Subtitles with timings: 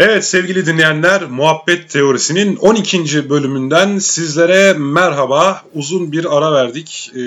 [0.00, 3.30] Evet sevgili dinleyenler Muhabbet Teorisi'nin 12.
[3.30, 5.62] bölümünden sizlere merhaba.
[5.74, 7.10] Uzun bir ara verdik.
[7.14, 7.18] Ee,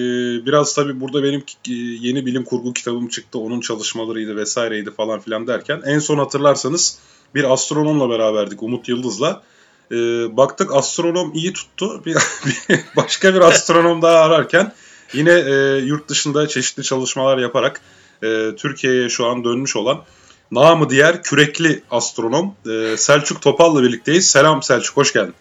[0.46, 1.74] biraz tabii burada benim e,
[2.08, 3.40] yeni bilim kurgu kitabım çıktı.
[3.40, 5.82] Onun çalışmalarıydı vesaireydi falan filan derken.
[5.86, 7.00] En son hatırlarsanız
[7.36, 9.44] bir astronomla beraberdik Umut Yıldız'la.
[9.92, 9.96] Ee,
[10.38, 12.02] baktık astronom iyi tuttu.
[12.06, 12.16] Bir,
[12.46, 14.74] bir, başka bir astronom daha ararken
[15.14, 17.82] yine e, yurt dışında çeşitli çalışmalar yaparak
[18.24, 20.04] e, Türkiye'ye şu an dönmüş olan
[20.54, 24.30] namı diğer kürekli astronom e, Selçuk Topal'la birlikteyiz.
[24.30, 25.34] Selam Selçuk, hoş geldin.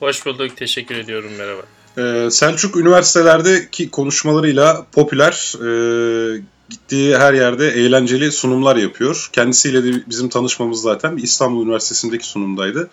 [0.00, 1.62] Hoş bulduk, teşekkür ediyorum, merhaba.
[1.98, 9.28] E, Selçuk üniversitelerdeki konuşmalarıyla popüler, e, gittiği her yerde eğlenceli sunumlar yapıyor.
[9.32, 12.90] Kendisiyle de bizim tanışmamız zaten İstanbul Üniversitesi'ndeki sunumdaydı.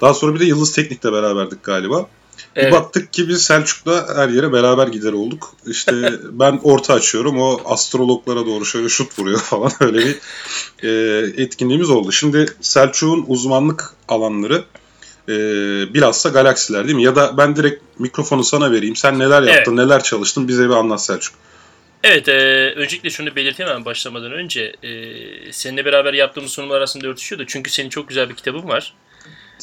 [0.00, 2.08] Daha sonra bir de Yıldız Teknik'le beraberdik galiba.
[2.56, 2.66] Evet.
[2.66, 5.54] Bir baktık ki biz Selçuk'la her yere beraber gider olduk.
[5.66, 5.92] İşte
[6.32, 10.18] ben orta açıyorum, o astrologlara doğru şöyle şut vuruyor falan öyle bir
[10.82, 12.12] e, etkinliğimiz oldu.
[12.12, 14.64] Şimdi Selçuk'un uzmanlık alanları
[15.28, 15.34] e,
[15.94, 17.02] bilhassa galaksiler değil mi?
[17.02, 18.96] Ya da ben direkt mikrofonu sana vereyim.
[18.96, 19.86] Sen neler yaptın, evet.
[19.86, 21.34] neler çalıştın bize bir anlat Selçuk.
[22.04, 22.32] Evet, e,
[22.76, 24.74] öncelikle şunu belirteyim ben başlamadan önce.
[24.82, 24.92] E,
[25.52, 27.46] seninle beraber yaptığımız sunumlar arasında örtüşüyordu.
[27.46, 28.94] Çünkü senin çok güzel bir kitabın var.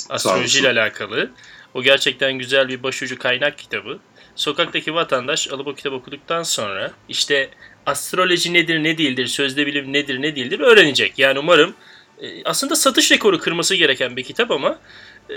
[0.09, 1.29] Astroloji ile alakalı.
[1.75, 3.99] O gerçekten güzel bir başucu kaynak kitabı.
[4.35, 7.49] Sokaktaki vatandaş alıp o kitabı okuduktan sonra işte
[7.85, 11.19] astroloji nedir ne değildir, sözde bilim nedir ne değildir öğrenecek.
[11.19, 11.73] Yani umarım
[12.21, 14.79] e, aslında satış rekoru kırması gereken bir kitap ama
[15.29, 15.33] e,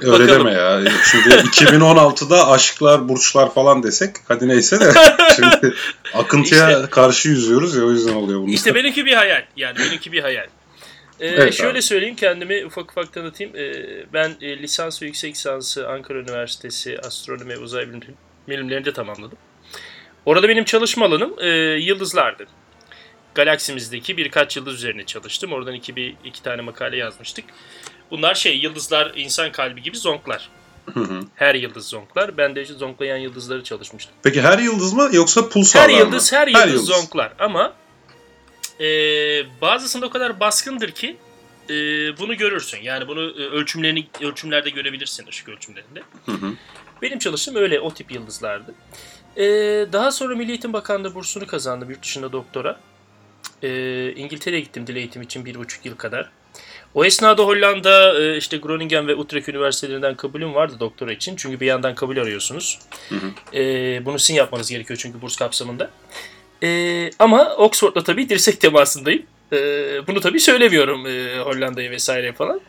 [0.00, 0.46] Öyle bakalım.
[0.46, 0.82] deme ya.
[1.10, 4.92] Şimdi 2016'da aşklar, burçlar falan desek hadi neyse de
[5.36, 5.74] şimdi
[6.14, 8.52] akıntıya işte, karşı yüzüyoruz ya o yüzden oluyor bunlar.
[8.52, 9.44] İşte benimki bir hayal.
[9.56, 10.46] Yani benimki bir hayal.
[11.20, 11.82] Ee, evet, şöyle abi.
[11.82, 13.56] söyleyeyim kendimi ufak ufak tanıtayım.
[13.56, 13.72] Ee,
[14.12, 17.88] ben e, lisans ve yüksek lisansı Ankara Üniversitesi Astronomi ve Uzay
[18.48, 19.38] Bilimlerinde tamamladım.
[20.26, 21.48] Orada benim çalışma alanım e,
[21.80, 22.46] yıldızlardı.
[23.34, 25.52] Galaksimizdeki birkaç yıldız üzerine çalıştım.
[25.52, 27.44] Oradan iki, bir, iki tane makale yazmıştık.
[28.10, 30.50] Bunlar şey yıldızlar insan kalbi gibi zonklar.
[31.34, 32.36] Her yıldız zonklar.
[32.36, 34.14] Ben de işte zonklayan yıldızları çalışmıştım.
[34.22, 36.38] Peki her yıldız mı yoksa pulsarlar her yıldız, mı?
[36.38, 37.72] Her yıldız her yıldız zonklar ama
[38.82, 38.86] e,
[39.60, 41.16] bazısında o kadar baskındır ki
[41.70, 41.74] e,
[42.18, 42.78] bunu görürsün.
[42.82, 46.02] Yani bunu e, ölçümlerini ölçümlerde görebilirsin ışık ölçümlerinde.
[46.26, 46.54] Hı hı.
[47.02, 48.74] Benim çalıştığım öyle o tip yıldızlardı.
[49.36, 49.44] E,
[49.92, 52.80] daha sonra Milli Eğitim Bakanlığı bursunu kazandım yurt dışında doktora.
[53.62, 56.30] E, İngiltere'ye gittim dil eğitim için bir buçuk yıl kadar.
[56.94, 61.36] O esnada Hollanda, e, işte Groningen ve Utrecht üniversitelerinden kabulüm vardı doktora için.
[61.36, 62.78] Çünkü bir yandan kabul arıyorsunuz.
[63.08, 63.58] Hı hı.
[63.58, 65.90] E, bunu sizin yapmanız gerekiyor çünkü burs kapsamında.
[66.62, 69.22] E, ama Oxford'la tabii dirsek temasındayım.
[69.52, 69.56] E,
[70.06, 72.60] bunu tabii söylemiyorum e, Hollanda'ya vesaire falan.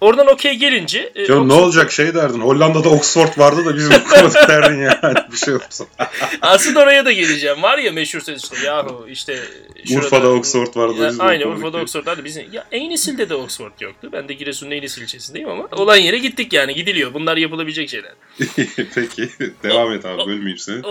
[0.00, 1.12] Oradan okey gelince...
[1.14, 1.58] E, Canım Oxford...
[1.58, 2.40] ne olacak şey derdin.
[2.40, 5.16] Hollanda'da Oxford vardı da biz okumadık derdin yani.
[5.32, 5.86] Bir şey olsun.
[6.42, 7.62] Aslında oraya da geleceğim.
[7.62, 9.38] Var ya meşhur söz işte yahu işte...
[9.84, 12.24] Şurada, Urfa'da Oxford vardı biz Aynı Urfa'da Oxford vardı.
[12.24, 14.10] Bizim, ya Eynesil'de de Oxford yoktu.
[14.12, 17.14] Ben de Giresun'un Eynesil ilçesindeyim ama olan yere gittik yani gidiliyor.
[17.14, 18.12] Bunlar yapılabilecek şeyler.
[18.94, 19.28] Peki
[19.62, 20.82] devam et abi bölmeyeyim seni.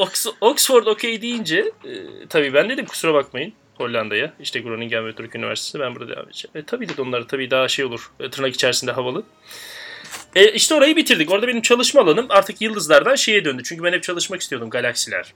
[0.42, 1.92] Oxford okey deyince e,
[2.30, 3.54] tabii ben dedim kusura bakmayın.
[3.78, 4.34] Hollanda'ya.
[4.40, 5.80] İşte Groningen ve Türk Üniversitesi.
[5.80, 6.52] Ben burada devam edeceğim.
[6.56, 8.12] E, tabii de onları tabii daha şey olur.
[8.20, 9.24] E, tırnak içerisinde havalı.
[10.36, 11.32] E, işte orayı bitirdik.
[11.32, 13.64] Orada benim çalışma alanım artık yıldızlardan şeye döndü.
[13.66, 15.34] Çünkü ben hep çalışmak istiyordum galaksiler.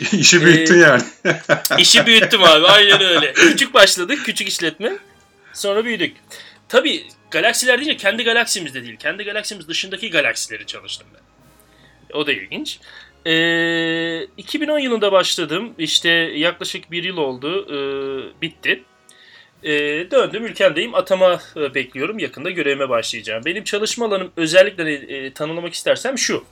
[0.12, 1.02] İşi büyüttün ee, yani.
[1.78, 2.66] İşi büyüttüm abi.
[2.66, 3.32] Aynen öyle.
[3.32, 4.18] Küçük başladık.
[4.24, 4.92] Küçük işletme.
[5.52, 6.16] Sonra büyüdük.
[6.68, 8.96] Tabii galaksiler deyince kendi galaksimizde değil.
[8.96, 11.20] Kendi galaksimiz dışındaki galaksileri çalıştım ben.
[12.16, 12.78] O da ilginç.
[13.26, 15.72] Ee, 2010 yılında başladım.
[15.78, 17.66] İşte yaklaşık bir yıl oldu.
[17.70, 18.84] Ee, bitti.
[19.62, 19.70] Ee,
[20.10, 20.94] döndüm ülkemdeyim.
[20.94, 22.18] Atama e, bekliyorum.
[22.18, 23.44] Yakında görevime başlayacağım.
[23.44, 26.44] Benim çalışma alanım özellikle e, tanımlamak istersem şu.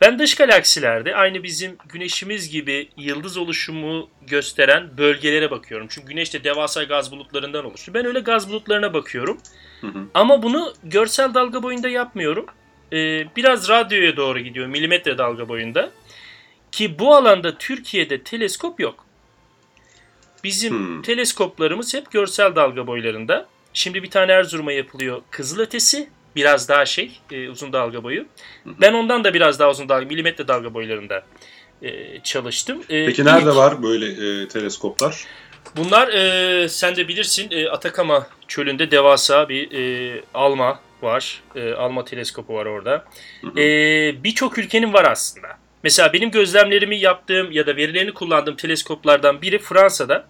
[0.00, 5.86] Ben dış galaksilerde aynı bizim güneşimiz gibi yıldız oluşumu gösteren bölgelere bakıyorum.
[5.90, 7.94] Çünkü güneş de devasa gaz bulutlarından oluşuyor.
[7.94, 9.38] Ben öyle gaz bulutlarına bakıyorum.
[9.80, 9.98] Hı hı.
[10.14, 12.46] Ama bunu görsel dalga boyunda yapmıyorum
[12.92, 15.90] e, biraz radyoya doğru gidiyor milimetre dalga boyunda.
[16.72, 19.06] Ki bu alanda Türkiye'de teleskop yok.
[20.44, 21.02] Bizim hmm.
[21.02, 23.46] teleskoplarımız hep görsel dalga boylarında.
[23.72, 26.08] Şimdi bir tane Erzurum'a yapılıyor kızılötesi.
[26.36, 28.26] Biraz daha şey e, uzun dalga boyu.
[28.66, 31.24] Ben ondan da biraz daha uzun dalga milimetre dalga boylarında
[31.82, 32.82] e, çalıştım.
[32.88, 34.06] E, Peki nerede ilk, var böyle
[34.42, 35.24] e, teleskoplar?
[35.76, 41.42] Bunlar e, sen de bilirsin e, Atakama çölünde devasa bir e, alma var.
[41.54, 43.04] E, Alma teleskopu var orada.
[43.56, 43.62] E,
[44.24, 45.48] Birçok ülkenin var aslında.
[45.82, 50.26] Mesela benim gözlemlerimi yaptığım ya da verilerini kullandığım teleskoplardan biri Fransa'da.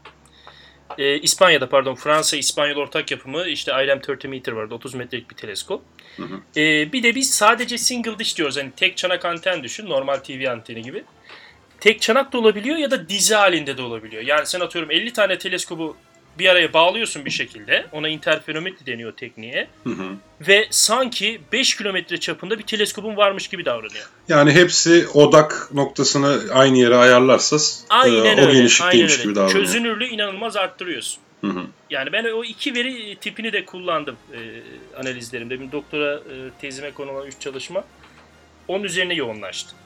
[0.98, 5.36] E, İspanya'da pardon Fransa İspanyol ortak yapımı işte ILM 30 meter vardı 30 metrelik bir
[5.36, 5.82] teleskop.
[6.16, 6.60] Hı hı.
[6.60, 8.56] E, bir de biz sadece single dish diyoruz.
[8.56, 11.04] Yani tek çanak anten düşün normal TV anteni gibi.
[11.80, 14.22] Tek çanak da olabiliyor ya da dizi halinde de olabiliyor.
[14.22, 15.96] Yani sen atıyorum 50 tane teleskobu
[16.38, 17.86] bir araya bağlıyorsun bir şekilde.
[17.92, 19.68] Ona interferometri deniyor tekniğe.
[19.84, 20.06] Hı hı.
[20.40, 24.08] Ve sanki 5 kilometre çapında bir teleskopun varmış gibi davranıyor.
[24.28, 27.56] Yani hepsi odak noktasını aynı yere ayarlarsa
[27.90, 28.40] Aynen e, o öyle.
[28.40, 29.22] Aynen genişlikteymiş öyle.
[29.22, 29.64] gibi davranıyor.
[29.64, 31.22] Çözünürlüğü inanılmaz arttırıyorsun.
[31.40, 31.62] Hı hı.
[31.90, 34.38] Yani ben o iki veri tipini de kullandım e,
[35.00, 35.60] analizlerimde.
[35.60, 37.84] Benim doktora e, tezime konu olan 3 çalışma.
[38.68, 39.78] Onun üzerine yoğunlaştım.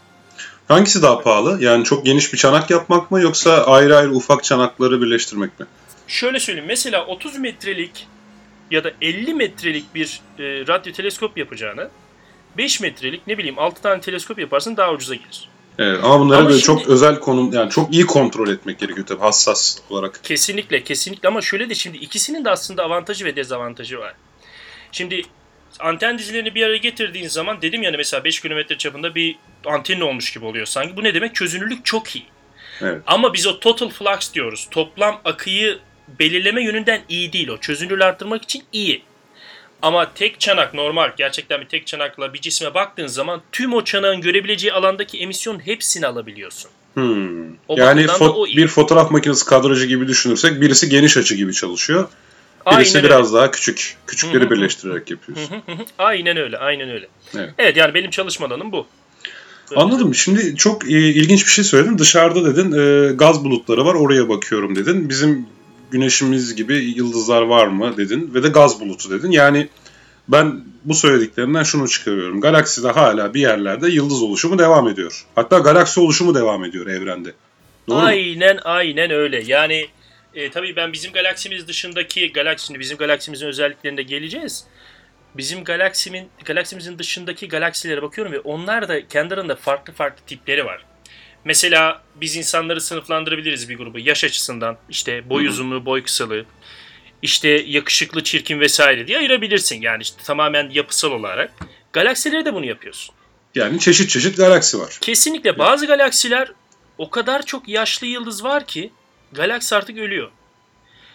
[0.69, 1.65] Hangisi daha pahalı?
[1.65, 5.67] Yani çok geniş bir çanak yapmak mı yoksa ayrı ayrı ufak çanakları birleştirmek mi?
[6.11, 6.69] Şöyle söyleyeyim.
[6.69, 8.07] Mesela 30 metrelik
[8.71, 11.89] ya da 50 metrelik bir e, radyo teleskop yapacağını
[12.59, 15.49] 5 metrelik ne bileyim 6 tane teleskop yaparsın daha ucuza gelir.
[15.79, 19.07] Evet, ama bunları Ama böyle şimdi- çok özel konum yani çok iyi kontrol etmek gerekiyor
[19.07, 20.25] tabii hassas olarak.
[20.25, 24.15] Kesinlikle kesinlikle ama şöyle de şimdi ikisinin de aslında avantajı ve dezavantajı var.
[24.93, 25.23] Şimdi
[25.81, 29.37] anten dizilerini bir araya getirdiğin zaman dedim yani mesela 5 kilometre çapında bir
[29.67, 30.97] antenin olmuş gibi oluyor sanki.
[30.97, 31.35] Bu ne demek?
[31.35, 32.25] Çözünürlük çok iyi.
[32.81, 33.03] Evet.
[33.07, 34.69] Ama biz o total flux diyoruz.
[34.71, 35.79] Toplam akıyı
[36.19, 37.59] belirleme yönünden iyi değil o.
[37.59, 39.03] Çözünürlüğü arttırmak için iyi.
[39.83, 44.21] Ama tek çanak normal gerçekten bir tek çanakla bir cisme baktığın zaman tüm o çanağın
[44.21, 46.71] görebileceği alandaki emisyonun hepsini alabiliyorsun.
[46.95, 47.51] Hmm.
[47.69, 52.09] O Yani fo- bir fotoğraf makinesi kadrajı gibi düşünürsek birisi geniş açı gibi çalışıyor.
[52.67, 53.97] Birisi Aynen biraz daha küçük.
[54.07, 54.51] Küçükleri Hı hı hı.
[54.51, 55.57] birleştirerek yapıyorsun.
[55.99, 57.09] Aynen öyle, aynen öyle.
[57.35, 57.51] Evet.
[57.59, 58.87] Evet, yani benim çalışma alanım bu.
[59.77, 60.15] Anladım.
[60.15, 61.99] Şimdi çok e, ilginç bir şey söyledin.
[61.99, 65.09] Dışarıda dedin e, gaz bulutları var oraya bakıyorum dedin.
[65.09, 65.47] Bizim
[65.91, 69.31] güneşimiz gibi yıldızlar var mı dedin ve de gaz bulutu dedin.
[69.31, 69.69] Yani
[70.29, 72.41] ben bu söylediklerinden şunu çıkarıyorum.
[72.41, 75.27] Galakside hala bir yerlerde yıldız oluşumu devam ediyor.
[75.35, 77.33] Hatta galaksi oluşumu devam ediyor evrende.
[77.89, 78.05] Doğru mu?
[78.05, 79.43] Aynen aynen öyle.
[79.47, 79.87] Yani
[80.35, 84.65] e, tabii ben bizim galaksimiz dışındaki galaksinin bizim galaksimizin özelliklerine geleceğiz.
[85.35, 90.85] Bizim galaksimin galaksimizin dışındaki galaksilere bakıyorum ve onlar da kendi aralarında farklı farklı tipleri var.
[91.45, 94.77] Mesela biz insanları sınıflandırabiliriz bir grubu yaş açısından.
[94.89, 96.45] işte boy uzunluğu, boy kısalığı,
[97.23, 99.83] işte yakışıklı, çirkin vesaire diye ayırabilirsin.
[99.83, 101.53] Yani işte tamamen yapısal olarak.
[101.93, 103.15] Galaksilere de bunu yapıyorsun.
[103.55, 104.99] Yani çeşit çeşit galaksi var.
[105.01, 106.53] Kesinlikle bazı galaksiler
[106.99, 108.93] o kadar çok yaşlı yıldız var ki
[109.33, 110.31] galaksi artık ölüyor.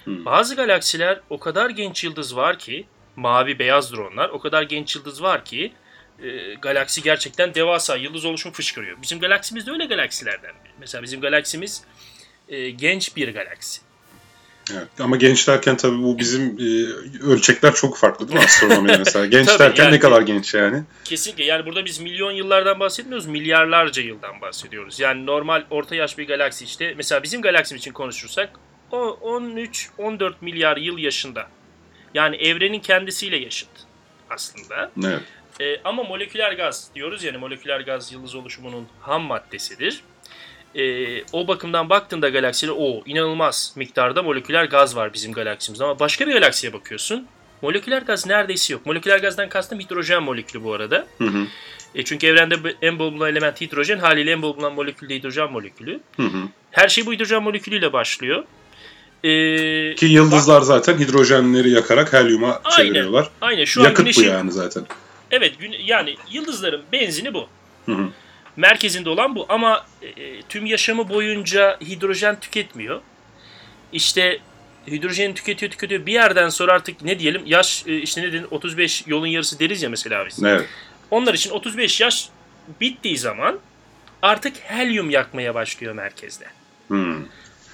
[0.03, 0.25] Hmm.
[0.25, 2.85] Bazı galaksiler o kadar genç yıldız var ki
[3.15, 4.29] mavi beyazdır onlar.
[4.29, 5.73] O kadar genç yıldız var ki
[6.23, 9.01] e, galaksi gerçekten devasa yıldız oluşumu fışkırıyor.
[9.01, 10.73] Bizim galaksimiz de öyle galaksilerden biri.
[10.79, 11.83] Mesela bizim galaksimiz
[12.49, 13.81] e, genç bir galaksi.
[14.73, 14.87] Evet.
[14.99, 16.63] Ama genç derken tabii bu bizim e,
[17.23, 19.25] ölçekler çok farklı değil mi astronomide mesela?
[19.25, 20.83] Genç Tabii, derken yani- ne kadar genç yani?
[21.03, 24.99] Kesinlikle yani burada biz milyon yıllardan bahsetmiyoruz, milyarlarca yıldan bahsediyoruz.
[24.99, 28.49] Yani normal orta yaş bir galaksi işte mesela bizim galaksimiz için konuşursak
[28.91, 31.47] o 13-14 milyar yıl yaşında.
[32.13, 33.69] Yani evrenin kendisiyle yaşıt
[34.29, 34.91] aslında.
[35.05, 35.21] Evet.
[35.59, 40.03] Ee, ama moleküler gaz diyoruz yani moleküler gaz yıldız oluşumunun ham maddesidir.
[40.75, 45.83] Ee, o bakımdan baktığında galaksiyle o inanılmaz miktarda moleküler gaz var bizim galaksimizde.
[45.83, 47.27] Ama başka bir galaksiye bakıyorsun
[47.61, 48.85] moleküler gaz neredeyse yok.
[48.85, 51.07] Moleküler gazdan kastım hidrojen molekülü bu arada.
[51.17, 51.47] Hı hı.
[51.95, 55.51] E çünkü evrende en bol bulunan element hidrojen haliyle en bol bulunan molekül de hidrojen
[55.51, 55.99] molekülü.
[56.17, 56.37] Hı hı.
[56.71, 58.43] Her şey bu hidrojen molekülüyle başlıyor.
[59.23, 62.77] Ee, Ki yıldızlar zaten hidrojenleri yakarak helyuma Aynen.
[62.77, 63.29] çeviriyorlar.
[63.41, 64.85] Aynen şu an Yakıt güneşin bu yani zaten.
[65.35, 65.53] Evet
[65.85, 67.47] yani yıldızların benzini bu.
[67.85, 68.09] Hı hı.
[68.55, 73.01] Merkezinde olan bu ama e, tüm yaşamı boyunca hidrojen tüketmiyor.
[73.93, 74.39] İşte
[74.87, 79.03] hidrojeni tüketiyor tüketiyor bir yerden sonra artık ne diyelim yaş e, işte ne denir 35
[79.07, 80.43] yolun yarısı deriz ya mesela biz.
[80.43, 80.65] Evet.
[81.11, 82.29] Onlar için 35 yaş
[82.81, 83.59] bittiği zaman
[84.21, 86.45] artık helyum yakmaya başlıyor merkezde.
[86.87, 87.15] Hmm.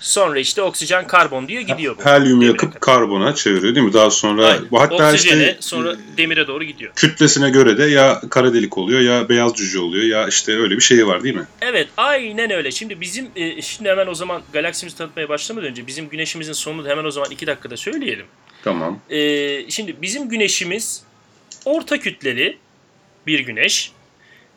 [0.01, 2.05] Sonra işte oksijen, karbon diyor gidiyor bu.
[2.05, 2.79] Helyum yakıp kadar.
[2.79, 3.93] karbona çeviriyor değil mi?
[3.93, 4.65] Daha sonra Aynen.
[4.71, 6.91] hatta Oksijene işte sonra e, demire doğru gidiyor.
[6.95, 10.81] kütlesine göre de ya kara delik oluyor ya beyaz cüce oluyor ya işte öyle bir
[10.81, 11.45] şeyi var değil mi?
[11.61, 12.71] Evet aynen öyle.
[12.71, 17.05] Şimdi bizim e, şimdi hemen o zaman galaksimizi tanıtmaya başlamadan önce bizim güneşimizin sonunu hemen
[17.05, 18.25] o zaman iki dakikada söyleyelim.
[18.63, 18.99] Tamam.
[19.09, 21.03] E, şimdi bizim güneşimiz
[21.65, 22.57] orta kütleli
[23.27, 23.91] bir güneş.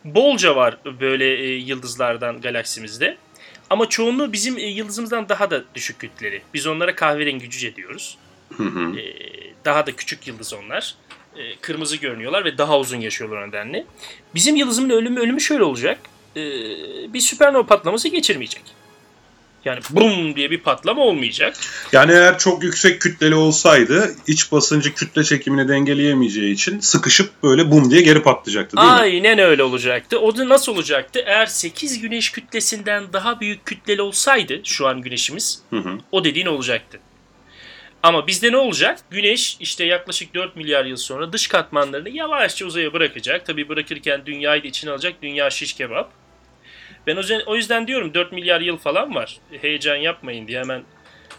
[0.05, 3.17] Bolca var böyle e, yıldızlardan galaksimizde.
[3.71, 6.43] Ama çoğunluğu bizim e, yıldızımızdan daha da düşük kütleli.
[6.55, 8.19] Biz onlara kahverengi cüce diyoruz.
[8.57, 8.99] Hı hı.
[8.99, 9.05] E,
[9.65, 10.95] daha da küçük yıldız onlar.
[11.37, 13.87] E, kırmızı görünüyorlar ve daha uzun yaşıyorlar o nedenle.
[14.35, 15.99] Bizim yıldızımın ölümü ölümü şöyle olacak.
[16.37, 16.43] E,
[17.13, 18.63] bir süpernova patlaması geçirmeyecek.
[19.65, 21.57] Yani bum diye bir patlama olmayacak.
[21.93, 27.91] Yani eğer çok yüksek kütleli olsaydı iç basıncı kütle çekimini dengeleyemeyeceği için sıkışıp böyle bum
[27.91, 28.93] diye geri patlayacaktı değil mi?
[28.93, 30.21] Aynen öyle olacaktı.
[30.21, 31.23] O da nasıl olacaktı?
[31.27, 35.99] Eğer 8 güneş kütlesinden daha büyük kütleli olsaydı şu an güneşimiz Hı hı.
[36.13, 37.01] o dediğin olacaktı.
[38.03, 38.99] Ama bizde ne olacak?
[39.11, 43.47] Güneş işte yaklaşık 4 milyar yıl sonra dış katmanlarını yavaşça uzaya bırakacak.
[43.47, 45.15] Tabii bırakırken dünyayı da içine alacak.
[45.23, 46.24] Dünya şiş kebap.
[47.07, 49.39] Ben o yüzden, diyorum 4 milyar yıl falan var.
[49.61, 50.83] Heyecan yapmayın diye hemen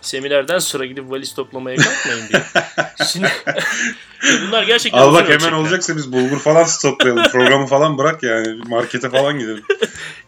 [0.02, 2.44] Seminerden sonra gidip valiz toplamaya kalkmayın diye.
[3.08, 3.28] Şimdi
[4.48, 7.24] bunlar gerçekten Al bak hemen olacaksa biz bulgur falan stoklayalım.
[7.24, 8.60] Programı falan bırak yani.
[8.68, 9.64] Markete falan gidelim.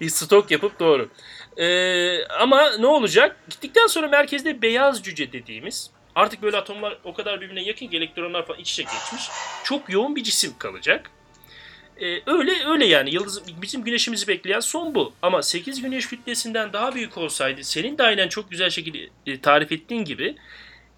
[0.10, 1.10] Stok yapıp doğru.
[1.58, 3.36] Ee, ama ne olacak?
[3.50, 8.46] Gittikten sonra merkezde beyaz cüce dediğimiz artık böyle atomlar o kadar birbirine yakın ki elektronlar
[8.46, 9.30] falan iç içe geçmiş.
[9.64, 11.12] Çok yoğun bir cisim kalacak.
[12.02, 15.14] Ee, öyle öyle yani yıldız bizim güneşimizi bekleyen son bu.
[15.22, 19.72] Ama 8 güneş kütlesinden daha büyük olsaydı senin de aynen çok güzel şekilde e, tarif
[19.72, 20.36] ettiğin gibi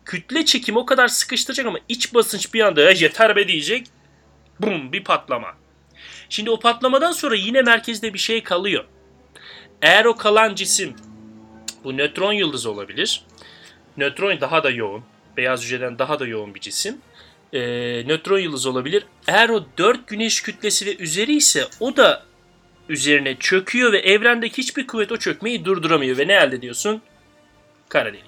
[0.06, 3.88] kütle çekimi o kadar sıkıştıracak ama iç basınç bir anda "Ya yeter be diyecek.
[4.60, 5.53] Bum bir patlama.
[6.29, 8.86] Şimdi o patlamadan sonra yine merkezde bir şey kalıyor.
[9.82, 10.96] Eğer o kalan cisim
[11.84, 13.24] bu nötron yıldızı olabilir.
[13.98, 15.03] Nötron daha da yoğun.
[15.38, 16.98] Beyaz hücreden daha da yoğun bir cisim.
[17.53, 17.60] Ee,
[18.08, 19.03] nötron yıldızı olabilir.
[19.27, 22.24] Eğer o 4 güneş kütlesi ve üzeri ise o da
[22.89, 26.18] üzerine çöküyor ve evrendeki hiçbir kuvvet o çökmeyi durduramıyor.
[26.18, 27.01] Ve ne elde ediyorsun?
[27.89, 28.24] Kara delik.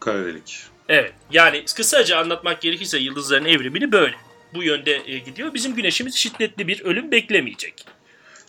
[0.00, 0.58] Kara delik.
[0.88, 1.12] Evet.
[1.32, 4.14] Yani kısaca anlatmak gerekirse yıldızların evrimini böyle.
[4.54, 5.54] Bu yönde e, gidiyor.
[5.54, 7.74] Bizim güneşimiz şiddetli bir ölüm beklemeyecek.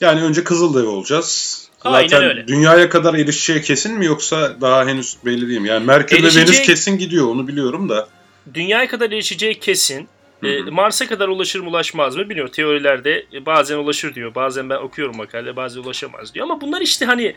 [0.02, 1.64] Yani önce Kızıldev olacağız.
[1.84, 2.48] Aynen Zaten öyle.
[2.48, 5.68] dünyaya kadar erişeceği kesin mi yoksa daha henüz belli değil mi?
[5.68, 8.10] Yani Merkür ve Erişeceği- Venüs kesin gidiyor onu biliyorum da.
[8.54, 10.08] Dünyaya kadar erişeceği kesin.
[10.44, 10.62] E.
[10.62, 12.52] Mars'a kadar ulaşır mı ulaşmaz mı bilmiyorum.
[12.56, 14.36] Teorilerde e, bazen ulaşır diyor.
[14.36, 16.44] Bazen ben okuyorum makale bazen ulaşamaz diyor.
[16.44, 17.36] Ama bunlar işte hani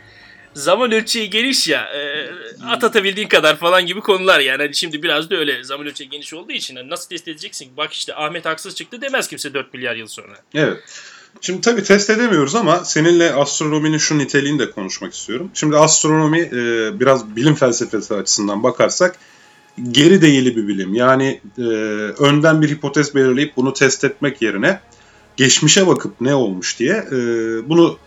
[0.55, 1.81] zaman ölçeği geniş ya.
[1.81, 2.31] e,
[2.67, 4.63] at atabildiğin kadar falan gibi konular yani.
[4.63, 7.69] Hani şimdi biraz da öyle zaman ölçeği geniş olduğu için hani nasıl test edeceksin?
[7.77, 10.35] Bak işte Ahmet haksız çıktı demez kimse 4 milyar yıl sonra.
[10.55, 10.79] Evet.
[11.41, 15.51] Şimdi tabii test edemiyoruz ama seninle astronominin şu niteliğini de konuşmak istiyorum.
[15.55, 19.17] Şimdi astronomi e, biraz bilim felsefesi açısından bakarsak
[19.91, 20.95] geri değili bir bilim.
[20.95, 21.63] Yani e,
[22.19, 24.81] önden bir hipotez belirleyip bunu test etmek yerine
[25.37, 27.19] geçmişe bakıp ne olmuş diye e,
[27.69, 27.99] bunu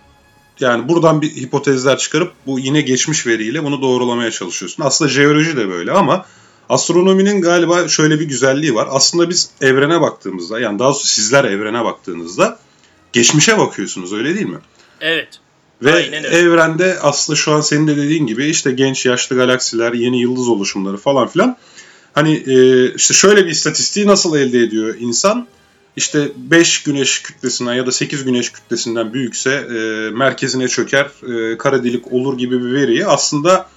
[0.59, 4.83] yani buradan bir hipotezler çıkarıp bu yine geçmiş veriyle bunu doğrulamaya çalışıyorsun.
[4.83, 6.25] Aslında jeoloji de böyle ama
[6.69, 8.87] astronominin galiba şöyle bir güzelliği var.
[8.91, 12.59] Aslında biz evrene baktığımızda yani daha doğrusu sizler evrene baktığınızda
[13.13, 14.59] geçmişe bakıyorsunuz öyle değil mi?
[15.01, 15.39] Evet.
[15.83, 16.37] Ve Aynen öyle.
[16.37, 20.97] evrende aslında şu an senin de dediğin gibi işte genç yaşlı galaksiler, yeni yıldız oluşumları
[20.97, 21.57] falan filan.
[22.13, 25.47] Hani e, işte şöyle bir istatistiği nasıl elde ediyor insan?
[25.95, 31.83] İşte 5 güneş kütlesinden ya da 8 güneş kütlesinden büyükse e, merkezine çöker, e, kara
[31.83, 33.69] delik olur gibi bir veriyi aslında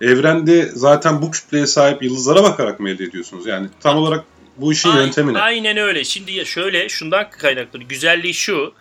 [0.00, 3.46] evrende zaten bu kütleye sahip yıldızlara bakarak mı elde ediyorsunuz?
[3.46, 4.24] Yani tam olarak
[4.56, 5.38] bu işin Ay- yöntemi ne?
[5.38, 6.04] Aynen öyle.
[6.04, 7.78] Şimdi şöyle şundan kaynaklı.
[7.78, 8.72] Güzelliği şu.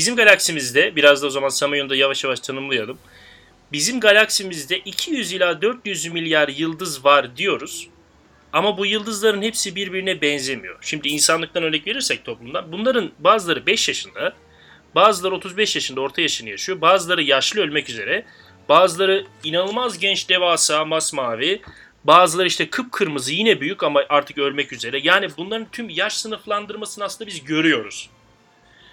[0.00, 2.98] Bizim galaksimizde biraz da o zaman Samanyolu'da yavaş yavaş tanımlayalım.
[3.72, 7.88] Bizim galaksimizde 200 ila 400 milyar yıldız var diyoruz.
[8.52, 10.78] Ama bu yıldızların hepsi birbirine benzemiyor.
[10.80, 14.34] Şimdi insanlıktan örnek verirsek toplumdan bunların bazıları 5 yaşında,
[14.94, 18.24] bazıları 35 yaşında orta yaşını yaşıyor, bazıları yaşlı ölmek üzere,
[18.68, 21.62] bazıları inanılmaz genç devasa masmavi,
[22.04, 25.00] bazıları işte kıpkırmızı yine büyük ama artık ölmek üzere.
[25.02, 28.10] Yani bunların tüm yaş sınıflandırmasını aslında biz görüyoruz.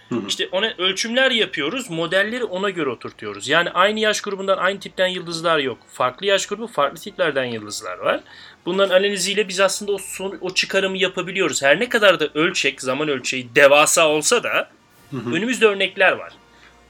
[0.09, 0.27] Hı hı.
[0.27, 3.47] İşte ona ölçümler yapıyoruz, modelleri ona göre oturtuyoruz.
[3.47, 5.77] Yani aynı yaş grubundan aynı tipten yıldızlar yok.
[5.93, 8.19] Farklı yaş grubu, farklı tiplerden yıldızlar var.
[8.65, 11.63] Bunların analiziyle biz aslında o son, o çıkarımı yapabiliyoruz.
[11.63, 14.69] Her ne kadar da ölçek, zaman ölçeği devasa olsa da
[15.11, 15.35] Hı hı.
[15.35, 16.33] önümüzde örnekler var.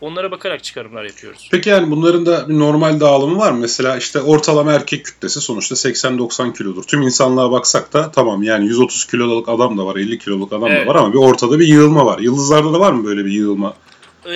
[0.02, 1.48] Onlara bakarak çıkarımlar yapıyoruz.
[1.52, 3.58] Peki yani bunların da bir normal dağılımı var mı?
[3.58, 6.84] Mesela işte ortalama erkek kütlesi sonuçta 80-90 kilodur.
[6.84, 10.88] Tüm insanlığa baksak da tamam yani 130 kiloluk adam da var, 50 kiloluk adam Evet.
[10.88, 12.20] da var ama bir ortada bir yığılma var.
[12.20, 13.74] Yıldızlarda da var mı böyle bir yığılma?
[14.26, 14.34] Ee,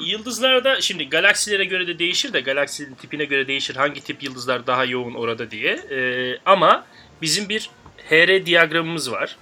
[0.00, 4.84] yıldızlarda şimdi galaksilere göre de değişir de galaksinin tipine göre değişir hangi tip yıldızlar daha
[4.84, 5.72] yoğun orada diye.
[5.72, 6.84] Ee, ama
[7.22, 7.70] bizim bir
[8.10, 9.36] HR diyagramımız var.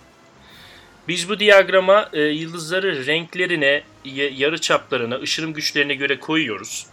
[1.09, 3.83] Biz bu diyagrama e, yıldızları renklerine,
[4.37, 6.87] yarı çaplarına, ışınım güçlerine göre koyuyoruz.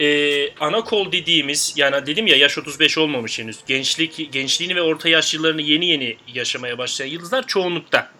[0.00, 3.58] Ee, ana kol dediğimiz yani dedim ya yaş 35 olmamış henüz.
[3.66, 8.10] Gençlik gençliğini ve orta yaş yıllarını yeni yeni yaşamaya başlayan yıldızlar çoğunlukta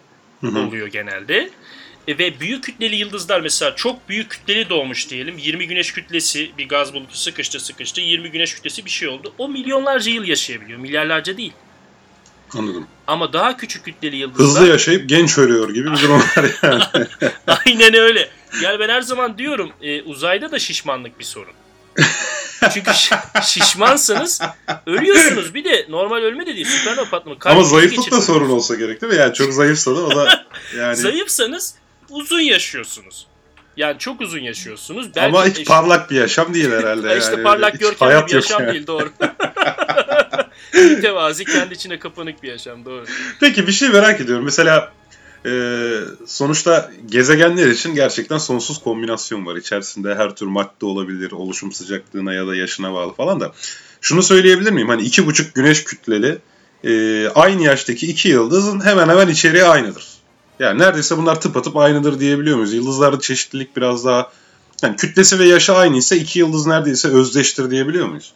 [0.41, 0.59] Hı hı.
[0.59, 1.49] oluyor genelde.
[2.07, 5.37] E, Ve büyük kütleli yıldızlar mesela çok büyük kütleli doğmuş diyelim.
[5.37, 8.01] 20 güneş kütlesi bir gaz bulutu sıkıştı sıkıştı.
[8.01, 9.33] 20 güneş kütlesi bir şey oldu.
[9.37, 10.79] O milyonlarca yıl yaşayabiliyor.
[10.79, 11.53] Milyarlarca değil.
[12.57, 12.87] Anladım.
[13.07, 14.47] Ama daha küçük kütleli yıldızlar...
[14.47, 16.83] Hızlı yaşayıp genç ölüyor gibi bir durum var yani.
[17.65, 18.29] Aynen öyle.
[18.61, 21.53] Yani ben her zaman diyorum e, uzayda da şişmanlık bir sorun.
[22.73, 24.41] Çünkü şi- şişmansanız
[24.85, 25.53] ölüyorsunuz.
[25.53, 26.65] Bir de normal ölme de değil.
[26.65, 27.37] Süpernova patlama.
[27.45, 29.19] ama zayıflık da sorun olsa gerek değil mi?
[29.19, 30.45] Yani çok zayıfsa da o da
[30.77, 31.75] yani Zayıfsanız
[32.09, 33.27] uzun yaşıyorsunuz.
[33.77, 35.15] Yani çok uzun yaşıyorsunuz.
[35.15, 37.17] Belki ama hiç eş- parlak bir yaşam değil herhalde.
[37.17, 37.43] İşte yani.
[37.43, 38.73] parlak görkemli bir yaşam yani.
[38.73, 39.09] değil doğru.
[40.73, 43.05] Mütevazi kendi içine kapanık bir yaşam doğru.
[43.39, 44.45] Peki bir şey merak ediyorum.
[44.45, 44.91] Mesela
[45.45, 49.55] Ee, sonuçta gezegenler için gerçekten sonsuz kombinasyon var.
[49.55, 53.51] İçerisinde her tür madde olabilir, oluşum sıcaklığına ya da yaşına bağlı falan da.
[54.01, 54.89] Şunu söyleyebilir miyim?
[54.89, 56.37] Hani iki buçuk güneş kütleli
[56.83, 60.07] e, aynı yaştaki iki yıldızın hemen hemen içeriği aynıdır.
[60.59, 62.73] Yani neredeyse bunlar tıpatıp aynıdır diyebiliyor muyuz?
[62.73, 64.31] Yıldızlarda çeşitlilik biraz daha
[64.83, 68.33] yani kütlesi ve yaşı aynı ise iki yıldız neredeyse özdeştir diyebiliyor muyuz?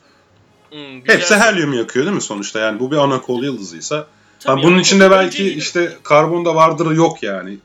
[0.70, 1.18] Hmm, güzel.
[1.18, 2.60] Hepsi helyum yakıyor değil mi sonuçta?
[2.60, 4.08] Yani bu bir ana kol yıldızıysa.
[4.40, 7.58] Tabii Ha, bunun içinde belki önce- işte karbon da vardır yok yani.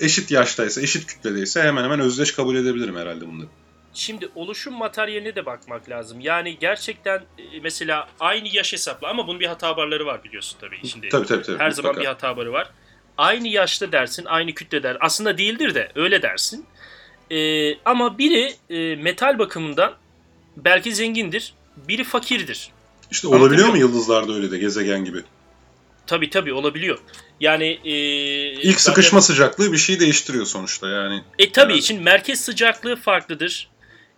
[0.00, 3.48] Eşit yaştaysa, eşit kütledeyse hemen hemen özdeş kabul edebilirim herhalde bunları.
[3.94, 6.20] Şimdi oluşum materyaline de bakmak lazım.
[6.20, 10.88] Yani gerçekten e, mesela aynı yaş hesapla ama bunun bir hata barları var biliyorsun tabii.
[10.88, 11.58] Şimdi Tabii tabii tabii.
[11.58, 12.00] her zaman mutlaka.
[12.00, 12.70] bir hata barı var.
[13.18, 14.96] Aynı yaşta dersin, aynı kütle der.
[15.00, 16.66] Aslında değildir de öyle dersin.
[17.30, 19.92] Ee, ama biri e, metal bakımından
[20.56, 22.68] belki zengindir, biri fakirdir.
[23.10, 25.22] İşte olabiliyor mu yıldızlarda öyle de gezegen gibi?
[26.06, 26.98] Tabii tabii olabiliyor.
[27.40, 27.92] Yani e,
[28.52, 31.22] İlk zaten- sıkışma sıcaklığı bir şey değiştiriyor sonuçta yani.
[31.38, 33.68] E tabii için merkez sıcaklığı farklıdır.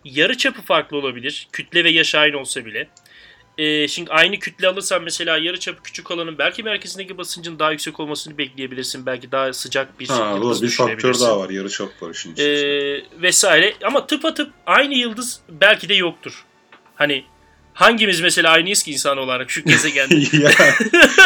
[0.04, 1.48] Yarı çapı farklı olabilir.
[1.52, 2.88] Kütle ve yaş aynı olsa bile.
[3.58, 8.00] E, şimdi aynı kütle alırsan mesela yarı çapı küçük olanın belki merkezindeki basıncın daha yüksek
[8.00, 9.06] olmasını bekleyebilirsin.
[9.06, 11.50] Belki daha sıcak bir Ha, doğru, bir faktör daha var.
[11.50, 12.42] Yarı çap var işin E,
[13.22, 13.74] vesaire.
[13.84, 16.44] Ama tıpatıp aynı yıldız belki de yoktur.
[16.94, 17.24] Hani
[17.76, 20.14] hangimiz mesela aynıyız ki insan olarak şu gezegende?
[20.36, 20.50] ya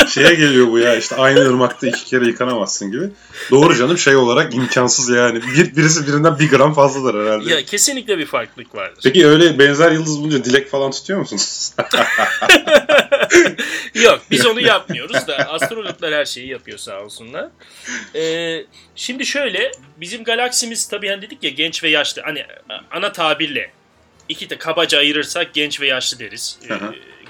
[0.09, 3.11] şeye geliyor bu ya işte aynı ırmakta iki kere yıkanamazsın gibi.
[3.51, 5.43] Doğru canım şey olarak imkansız yani.
[5.43, 7.53] Bir, birisi birinden bir gram fazladır herhalde.
[7.53, 9.01] ya kesinlikle bir farklılık vardır.
[9.03, 11.73] Peki öyle benzer yıldız bulunca dilek falan tutuyor musunuz?
[13.95, 17.49] Yok biz onu yapmıyoruz da astrologlar her şeyi yapıyor sağ olsunlar.
[18.15, 18.65] Ee,
[18.97, 22.47] şimdi şöyle bizim galaksimiz tabii hani dedik ya genç ve yaşlı hani
[22.91, 23.71] ana tabirle
[24.31, 26.75] iki de kabaca ayırırsak genç ve yaşlı deriz e,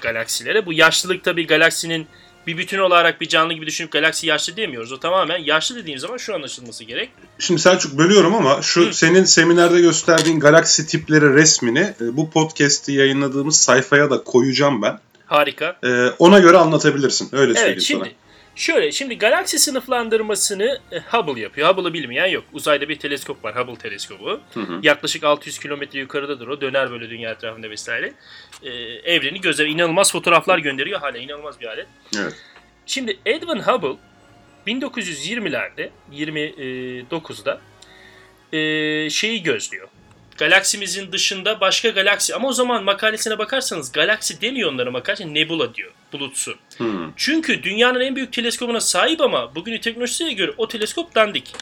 [0.01, 0.65] galaksilere.
[0.65, 2.07] Bu yaşlılık tabii galaksinin
[2.47, 4.91] bir bütün olarak bir canlı gibi düşünüp galaksi yaşlı demiyoruz.
[4.91, 7.09] O tamamen yaşlı dediğim zaman şu anlaşılması gerek.
[7.39, 8.93] Şimdi Selçuk bölüyorum ama şu Hı.
[8.93, 14.99] senin seminerde gösterdiğin galaksi tipleri resmini e, bu podcast'i yayınladığımız sayfaya da koyacağım ben.
[15.25, 15.77] Harika.
[15.83, 17.29] E, ona göre anlatabilirsin.
[17.31, 18.20] Öyle söyleyeyim Evet şimdi sana.
[18.55, 21.69] Şöyle şimdi galaksi sınıflandırmasını e, Hubble yapıyor.
[21.69, 22.43] Hubble'ı bilmeyen yok.
[22.53, 24.39] Uzayda bir teleskop var Hubble teleskobu.
[24.53, 24.79] Hı hı.
[24.83, 26.61] Yaklaşık 600 kilometre yukarıdadır o.
[26.61, 28.13] Döner böyle dünya etrafında vesaire.
[28.63, 28.69] Ee,
[29.13, 30.99] evreni gözler inanılmaz fotoğraflar gönderiyor.
[30.99, 31.87] Hala inanılmaz bir alet.
[32.19, 32.33] Evet.
[32.85, 33.97] Şimdi Edwin Hubble
[34.67, 37.61] 1920'lerde 29'da
[38.53, 39.87] e, şeyi gözlüyor.
[40.41, 45.91] Galaksimizin dışında başka galaksi ama o zaman makalesine bakarsanız galaksi demiyor onlara makalesi nebula diyor.
[46.13, 46.55] Bulutsu.
[46.77, 46.85] Hı.
[47.15, 51.53] Çünkü dünyanın en büyük teleskobuna sahip ama bugünün teknolojisine göre o teleskop dandik.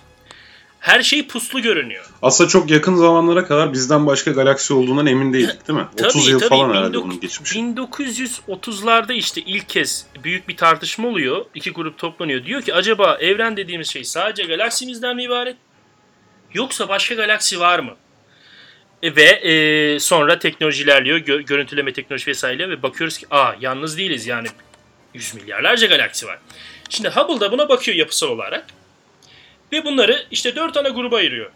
[0.80, 2.06] Her şey puslu görünüyor.
[2.22, 5.86] Aslında çok yakın zamanlara kadar bizden başka galaksi olduğundan emin değildik değil mi?
[5.98, 6.50] Tabii, 30 yıl tabii.
[6.50, 7.60] falan herhalde 19- bunun geçmişi.
[7.60, 11.46] 1930'larda işte ilk kez büyük bir tartışma oluyor.
[11.56, 12.46] İki grup toplanıyor.
[12.46, 15.56] Diyor ki acaba evren dediğimiz şey sadece galaksimizden mi ibaret?
[16.54, 17.96] Yoksa başka galaksi var mı?
[19.04, 21.20] Ve e, sonra teknoloji ilerliyor.
[21.20, 24.48] gö- görüntüleme teknoloji vesaire ve bakıyoruz ki aa yalnız değiliz yani
[25.14, 26.40] yüz milyarlarca galaksi var.
[26.90, 28.66] Şimdi Hubble da buna bakıyor yapısal olarak.
[29.72, 31.52] Ve bunları işte dört ana gruba ayırıyor.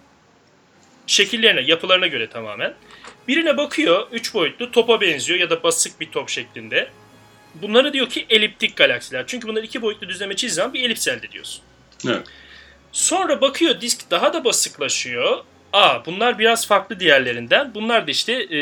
[1.07, 2.73] Şekillerine, yapılarına göre tamamen.
[3.27, 6.89] Birine bakıyor, üç boyutlu topa benziyor ya da basık bir top şeklinde.
[7.55, 9.23] Bunları diyor ki eliptik galaksiler.
[9.27, 11.63] Çünkü bunları iki boyutlu düzleme çizdiği zaman bir elips elde ediyorsun.
[12.07, 12.27] Evet.
[12.91, 15.43] Sonra bakıyor disk daha da basıklaşıyor.
[15.73, 17.73] Aa bunlar biraz farklı diğerlerinden.
[17.75, 18.59] Bunlar da işte e,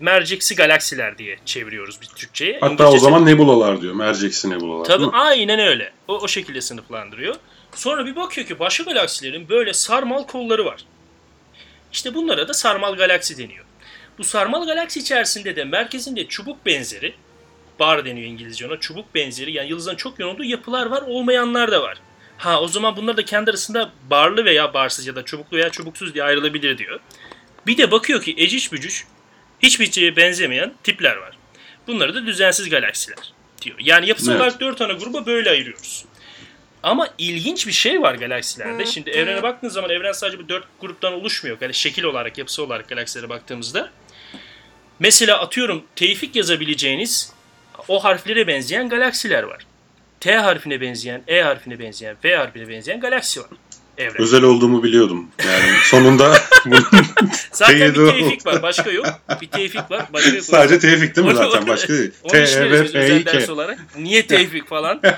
[0.00, 2.58] merceksi galaksiler diye çeviriyoruz biz Türkçe'ye.
[2.60, 3.94] Hatta o İngilizcesi- zaman nebulalar diyor.
[3.94, 4.84] Merceksi nebulalar.
[4.84, 5.92] Tabii aynen öyle.
[6.08, 7.34] O, o şekilde sınıflandırıyor.
[7.74, 10.84] Sonra bir bakıyor ki başka galaksilerin böyle sarmal kolları var.
[11.92, 13.64] İşte bunlara da sarmal galaksi deniyor.
[14.18, 17.14] Bu sarmal galaksi içerisinde de merkezinde çubuk benzeri,
[17.80, 21.82] bar deniyor İngilizce ona, çubuk benzeri yani yıldızların çok yoğun olduğu yapılar var, olmayanlar da
[21.82, 21.98] var.
[22.40, 26.14] Ha o zaman bunlar da kendi arasında barlı veya barsız ya da çubuklu veya çubuksuz
[26.14, 27.00] diye ayrılabilir diyor.
[27.66, 29.04] Bir de bakıyor ki eciş bücüş
[29.60, 31.36] hiçbir şeye benzemeyen tipler var.
[31.86, 33.76] Bunları da düzensiz galaksiler diyor.
[33.80, 34.40] Yani yapısal Evet.
[34.40, 36.04] olarak dört ana gruba böyle ayırıyoruz.
[36.82, 38.86] Ama ilginç bir şey var galaksilerde.
[38.86, 41.56] Şimdi evrene baktığınız zaman evren sadece bu dört gruptan oluşmuyor.
[41.60, 43.90] Yani şekil olarak, yapısı olarak galaksilere baktığımızda.
[44.98, 47.32] Mesela atıyorum tevfik yazabileceğiniz
[47.88, 49.66] o harflere benzeyen galaksiler var.
[50.20, 53.48] T harfine benzeyen, E harfine benzeyen, V harfine benzeyen galaksi var.
[53.98, 54.22] Evren.
[54.22, 55.28] Özel olduğumu biliyordum.
[55.46, 56.34] Yani sonunda
[57.52, 59.06] Zaten bir tevfik var, başka yok.
[59.40, 60.44] Bir tevfik var, başka yok.
[60.44, 61.66] sadece Tevfik değil mi zaten?
[61.66, 62.10] Başka değil.
[62.22, 62.62] Onu E, biz F,
[62.98, 63.52] özel E, ders K.
[63.52, 63.78] olarak.
[63.98, 65.00] Niye tevfik falan?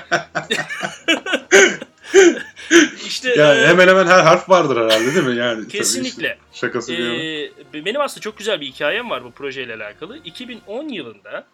[3.05, 5.35] işte Yani e, hemen hemen her harf vardır herhalde değil mi?
[5.35, 6.37] Yani kesinlikle.
[6.53, 6.93] işte şakası.
[6.93, 7.51] Ee,
[7.85, 10.17] benim aslında çok güzel bir hikayem var bu projeyle alakalı.
[10.17, 11.45] 2010 yılında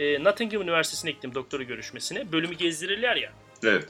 [0.00, 2.32] e, Nottingham Üniversitesi'ne gittim doktora görüşmesine.
[2.32, 3.32] Bölümü gezdirirler ya.
[3.64, 3.88] Evet.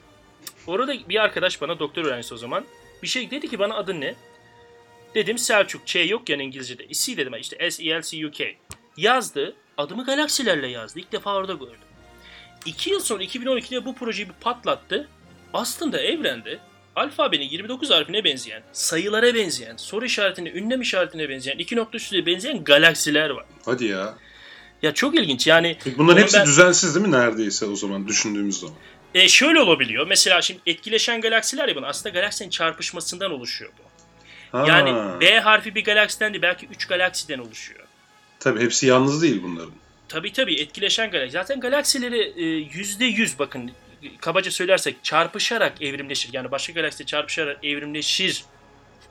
[0.67, 2.65] Orada bir arkadaş bana doktor öğrencisi o zaman
[3.03, 4.15] bir şey dedi ki bana adın ne?
[5.15, 5.87] Dedim Selçuk.
[5.87, 6.89] Ç yok yani İngilizce'de.
[6.89, 8.45] C dedim işte S E L C U K.
[8.97, 9.55] Yazdı.
[9.77, 10.99] Adımı galaksilerle yazdı.
[10.99, 11.77] İlk defa orada gördüm.
[12.67, 15.09] İki yıl sonra 2012'de bu projeyi bir patlattı.
[15.55, 16.59] Aslında evrende
[16.97, 22.65] alfabenin 29 harfine benzeyen, sayılara benzeyen, soru işaretine, ünlem işaretine benzeyen, iki nokta üstüne benzeyen
[22.65, 23.45] galaksiler var.
[23.65, 24.15] Hadi ya.
[24.83, 25.77] Ya çok ilginç yani.
[25.87, 28.75] Bunların Bunu hepsi ben- düzensiz değil mi neredeyse o zaman düşündüğümüz zaman?
[29.15, 30.07] E, şöyle olabiliyor.
[30.07, 31.89] Mesela şimdi etkileşen galaksiler ya bunlar.
[31.89, 33.91] Aslında galaksinin çarpışmasından oluşuyor bu.
[34.59, 37.81] Ha, Yani B harfi bir galaksiden değil belki 3 galaksiden oluşuyor.
[38.41, 39.73] Tabii hepsi yalnız değil bunların.
[40.09, 41.33] Tabii tabii etkileşen galaksi.
[41.33, 42.45] Zaten galaksileri e,
[42.79, 43.71] yüzde yüz bakın
[44.21, 46.31] kabaca söylersek çarpışarak evrimleşir.
[46.33, 48.45] Yani başka galaksiyle çarpışarak evrimleşir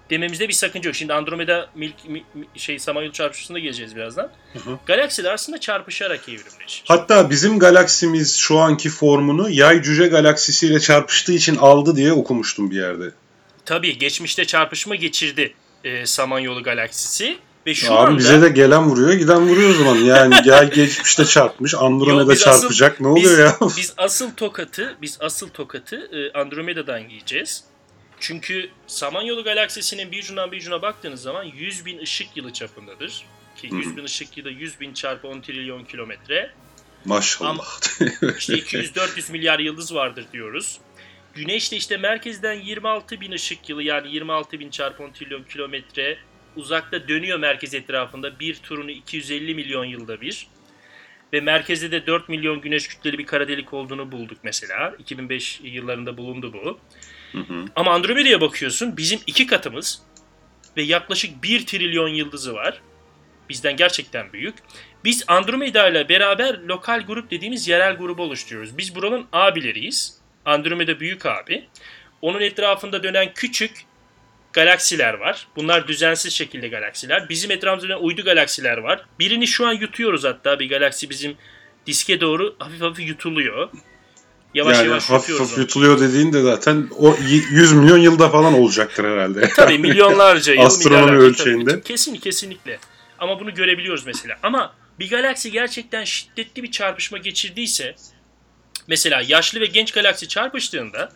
[0.10, 0.96] dememizde bir sakınca yok.
[0.96, 4.32] Şimdi Andromeda Milk, mi- mi- şey Samanyolu çarpışmasında geleceğiz birazdan.
[4.54, 4.80] Hı hı.
[4.86, 6.84] Galaksiler aslında çarpışarak evrimleşir.
[6.88, 12.76] Hatta bizim galaksimiz şu anki formunu yay cüce galaksisiyle çarpıştığı için aldı diye okumuştum bir
[12.76, 13.12] yerde.
[13.66, 19.14] Tabii geçmişte çarpışma geçirdi e, Samanyolu galaksisi ve şu Abi anda bize de gelen vuruyor,
[19.14, 19.96] giden vuruyor o zaman.
[19.96, 23.00] Yani gel geçmişte çarpmış, Andromeda Yok, biz asıl- çarpacak.
[23.02, 23.58] ne biz, oluyor ya?
[23.78, 27.64] biz asıl tokatı, biz asıl tokatı e, Andromeda'dan yiyeceğiz.
[28.20, 33.26] Çünkü Samanyolu galaksisinin bir ucundan bir ucuna baktığınız zaman 100 bin ışık yılı çapındadır.
[33.56, 33.80] Ki Hı hı.
[33.80, 36.52] 100 bin ışık yılı 100 bin çarpı 10 trilyon kilometre.
[37.06, 37.80] Maşallah.
[38.38, 40.80] İşte 200-400 milyar yıldız vardır diyoruz.
[41.34, 46.18] Güneş de işte merkezden 26 bin ışık yılı yani 26 bin çarpı 10 trilyon kilometre
[46.56, 48.40] uzakta dönüyor merkez etrafında.
[48.40, 50.48] Bir turunu 250 milyon yılda bir.
[51.34, 54.96] Ve merkezde de 4 milyon güneş kütleli bir kara delik olduğunu bulduk mesela.
[55.00, 56.80] 2005 yıllarında bulundu bu.
[57.32, 57.66] Hı hı.
[57.76, 60.02] Ama Andromeda'ya bakıyorsun bizim iki katımız
[60.78, 62.82] ve yaklaşık 1 trilyon yıldızı var.
[63.50, 64.56] Bizden gerçekten büyük.
[65.04, 68.78] Biz Andromeda ile beraber lokal grup dediğimiz yerel grubu oluşturuyoruz.
[68.78, 70.20] Biz buranın abileriyiz.
[70.46, 71.66] Andromeda büyük abi.
[72.22, 73.86] Onun etrafında dönen küçük
[74.54, 75.48] galaksiler var.
[75.56, 77.30] Bunlar düzensiz şekilde galaksiler.
[77.30, 79.06] Bizim etrafımızda dönen uydu galaksiler var.
[79.20, 81.38] Birini şu an yutuyoruz hatta bir galaksi bizim
[81.86, 83.70] diske doğru hafif hafif yutuluyor.
[84.54, 88.54] Yavaş yani yavaş hafif hafif yutuluyor dediğin de zaten o y- 100 milyon yılda falan
[88.54, 89.50] olacaktır herhalde.
[89.56, 90.62] Tabii milyonlarca yıl.
[90.62, 91.70] Astronomi ölçeğinde.
[91.72, 91.84] tabii.
[91.84, 92.80] Kesin kesinlikle.
[93.20, 94.36] Ama bunu görebiliyoruz mesela.
[94.44, 97.96] Ama bir galaksi gerçekten şiddetli bir çarpışma geçirdiyse
[98.88, 101.12] mesela yaşlı ve genç galaksi çarpıştığında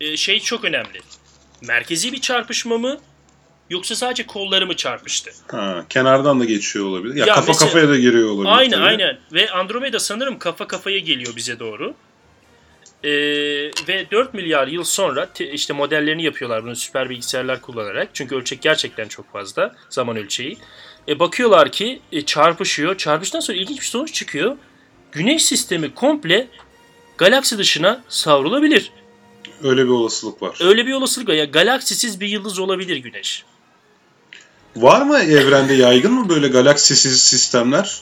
[0.00, 1.00] e, şey çok önemli.
[1.62, 2.98] Merkezi bir çarpışma mı
[3.70, 5.30] yoksa sadece kolları mı çarpıştı?
[5.50, 7.14] Ha, kenardan da geçiyor olabilir.
[7.14, 8.52] Ya, Ya kafa mesela- kafaya da giriyor olabilir.
[8.56, 8.84] Aynen tabii.
[8.84, 9.18] aynen.
[9.32, 11.94] Ve Andromeda sanırım kafa kafaya geliyor bize doğru.
[13.04, 13.10] Ee,
[13.88, 18.08] ve 4 milyar yıl sonra te- işte modellerini yapıyorlar bunu süper bilgisayarlar kullanarak.
[18.14, 20.58] Çünkü ölçek gerçekten çok fazla zaman ölçeği.
[21.08, 22.96] E, bakıyorlar ki e, çarpışıyor.
[22.96, 24.56] Çarpıştıktan sonra ilginç bir sonuç çıkıyor.
[25.12, 26.48] Güneş sistemi komple
[27.18, 28.92] galaksi dışına savrulabilir.
[29.62, 30.58] Öyle bir olasılık var.
[30.60, 31.34] Öyle bir olasılık var.
[31.34, 33.44] Ya galaksisiz bir yıldız olabilir Güneş.
[34.76, 38.00] Var mı evrende yaygın mı böyle galaksisiz sistemler?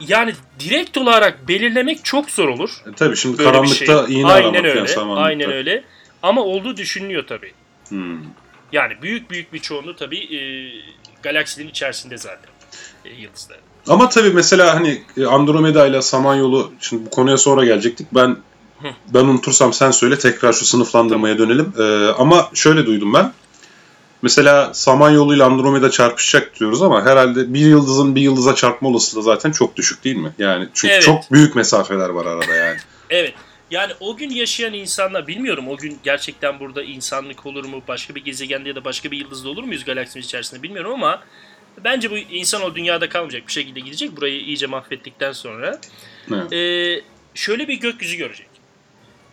[0.00, 2.70] Yani direkt olarak belirlemek çok zor olur.
[2.86, 4.20] E, tabii şimdi Böyle karanlıkta şey.
[4.20, 4.78] iğne Aynen aramak öyle.
[4.78, 5.24] yani samanlıkta.
[5.28, 5.84] Aynen öyle.
[6.22, 7.52] Ama olduğu düşünülüyor tabii.
[7.88, 8.18] Hmm.
[8.72, 10.40] Yani büyük büyük bir çoğunluğu tabii e,
[11.22, 12.50] galaksinin içerisinde zaten
[13.04, 13.62] e, yıldızların.
[13.88, 18.06] Ama tabii mesela hani Andromeda ile Samanyolu şimdi bu konuya sonra gelecektik.
[18.14, 18.36] Ben
[19.14, 21.72] ben unutursam sen söyle tekrar şu sınıflandırmaya dönelim.
[21.78, 23.32] Ee, ama şöyle duydum ben.
[24.22, 29.52] Mesela Samanyolu ile Andromeda çarpışacak diyoruz ama herhalde bir yıldızın bir yıldıza çarpma olasılığı zaten
[29.52, 30.32] çok düşük değil mi?
[30.38, 31.02] Yani çünkü Evet.
[31.02, 32.78] çok büyük mesafeler var arada yani.
[33.10, 33.34] Evet.
[33.70, 38.24] Yani o gün yaşayan insanlar bilmiyorum o gün gerçekten burada insanlık olur mu başka bir
[38.24, 41.22] gezegende ya da başka bir yıldızda olur muyuz galaksimiz içerisinde bilmiyorum ama
[41.84, 45.80] bence bu insan o dünyada kalmayacak bir şekilde gidecek burayı iyice mahvettikten sonra.
[46.34, 46.52] Evet.
[46.52, 47.02] Ee,
[47.34, 48.48] şöyle bir gökyüzü görecek.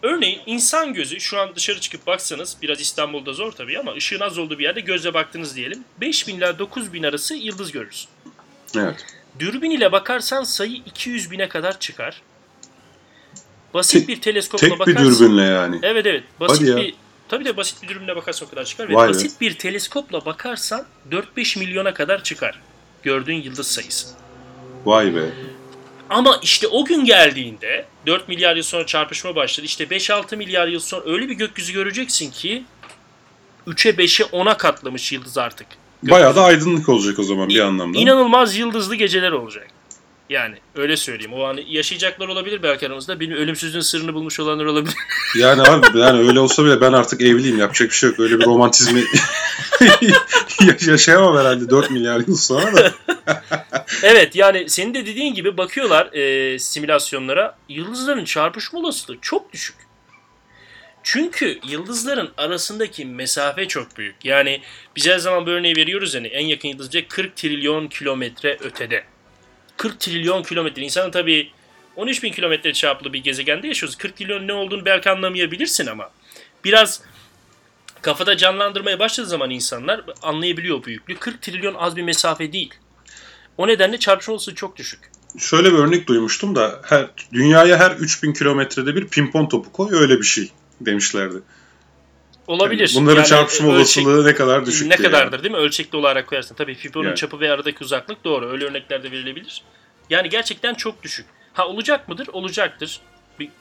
[0.04, 4.38] Örneğin insan gözü şu an dışarı çıkıp baksanız biraz İstanbul'da zor tabii ama ışığın az
[4.38, 5.84] olduğu bir yerde gözle baktınız diyelim.
[6.02, 8.10] 5000 ile 9000 arası yıldız görürsün.
[8.78, 9.06] evet.
[9.40, 12.22] Dürbün ile bakarsan sayı 200 bine kadar çıkar.
[13.74, 15.06] Basit Tek- bir teleskopla Tek bir bakarsan...
[15.06, 15.80] dürbünle yani.
[15.84, 16.24] Evet evet.
[16.40, 16.96] Basit bir
[17.30, 18.90] Tabii de basit bir dürbünle bakarsan o kadar çıkar.
[18.90, 19.10] Ve Vay be.
[19.14, 22.62] basit bir teleskopla bakarsan 4-5 milyona kadar çıkar.
[23.04, 24.08] Gördüğün yıldız sayısı.
[24.86, 25.30] Vay be.
[26.10, 29.66] Ama işte o gün geldiğinde 4 milyar yıl sonra çarpışma başladı.
[29.66, 32.64] İşte 5-6 milyar yıl sonra öyle bir gökyüzü göreceksin ki
[33.68, 35.68] 3'e 5'e 10'a katlamış yıldız artık.
[36.04, 37.98] Bayağı da aydınlık olacak o zaman bir anlamda.
[37.98, 39.68] İnanılmaz yıldızlı geceler olacak.
[40.34, 41.34] Yani öyle söyleyeyim.
[41.34, 43.20] O an yaşayacaklar olabilir belki aramızda.
[43.20, 44.96] Benim ölümsüzlüğün sırrını bulmuş olanlar olabilir.
[45.40, 47.60] Yani abi yani öyle olsa bile ben artık evliyim.
[47.60, 48.20] Yapacak bir şey yok.
[48.20, 49.04] Öyle bir romantizmi
[50.88, 52.92] yaşayamam herhalde 4 milyar yıl sonra da.
[54.04, 57.58] evet yani senin de dediğin gibi bakıyorlar e, simülasyonlara.
[57.70, 59.76] Yıldızların çarpışma olasılığı çok düşük.
[61.04, 64.26] Çünkü yıldızların arasındaki mesafe çok büyük.
[64.26, 64.62] Yani
[64.96, 69.13] biz her zaman bu örneği veriyoruz yani en yakın yıldız 40 trilyon kilometre ötede.
[69.78, 70.82] 40 trilyon kilometre.
[70.82, 71.52] İnsanın tabii
[71.96, 73.98] 13 bin kilometre çaplı bir gezegende yaşıyoruz.
[73.98, 76.10] 40 trilyon ne olduğunu belki anlamayabilirsin ama
[76.64, 77.02] biraz
[78.02, 81.16] kafada canlandırmaya başladığı zaman insanlar anlayabiliyor büyüklüğü.
[81.16, 82.74] 40 trilyon az bir mesafe değil.
[83.58, 85.00] O nedenle çarpışma olasılığı çok düşük.
[85.38, 90.18] Şöyle bir örnek duymuştum da her, dünyaya her 3000 kilometrede bir pimpon topu koy öyle
[90.18, 91.38] bir şey demişlerdi.
[92.48, 92.92] Olabilir.
[92.94, 95.44] Yani bunların yani çarpışma ölçek, olasılığı ne kadar düşük Ne kadardır yani.
[95.44, 95.58] değil mi?
[95.58, 96.56] Ölçekli olarak koyarsın.
[96.56, 97.16] Tabii pimponun yani.
[97.16, 98.50] çapı ve aradaki uzaklık doğru.
[98.50, 99.62] Öyle örneklerde verilebilir.
[100.10, 101.26] Yani gerçekten çok düşük.
[101.54, 102.28] Ha olacak mıdır?
[102.34, 103.00] Olacaktır.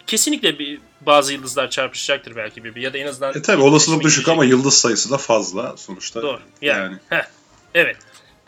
[0.07, 3.39] Kesinlikle bir, bazı yıldızlar çarpışacaktır belki bir ya da en azından...
[3.39, 6.23] E tabi olasılık düşük ama yıldız sayısı da fazla sonuçta.
[6.23, 6.41] Doğru.
[6.63, 6.83] Yani.
[6.83, 6.97] yani.
[7.09, 7.27] Heh,
[7.75, 7.97] evet.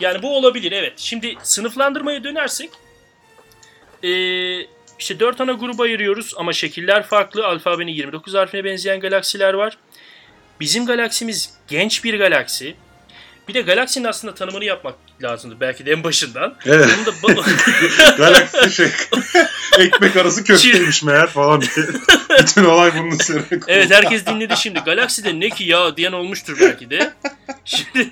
[0.01, 0.93] Yani bu olabilir evet.
[0.97, 2.71] Şimdi sınıflandırmaya dönersek
[4.05, 4.67] ee,
[4.99, 7.47] işte 4 ana gruba ayırıyoruz ama şekiller farklı.
[7.47, 9.79] Alfabenin 29 harfine benzeyen galaksiler var.
[10.65, 12.77] Bizim galaksimiz genç bir galaksi.
[13.49, 16.55] Bir de galaksinin aslında tanımını yapmak lazımdı belki de en başından.
[16.67, 16.89] Evet.
[17.07, 17.33] da...
[18.17, 18.89] Galaksi şey
[19.79, 21.87] ekmek arası köfteymiş meğer falan diye.
[22.43, 24.81] Bütün olay bunun üzerine Evet herkes dinledi şimdi.
[24.81, 27.13] Galakside ne ki ya diyen olmuştur belki de.
[27.65, 28.11] Şimdi...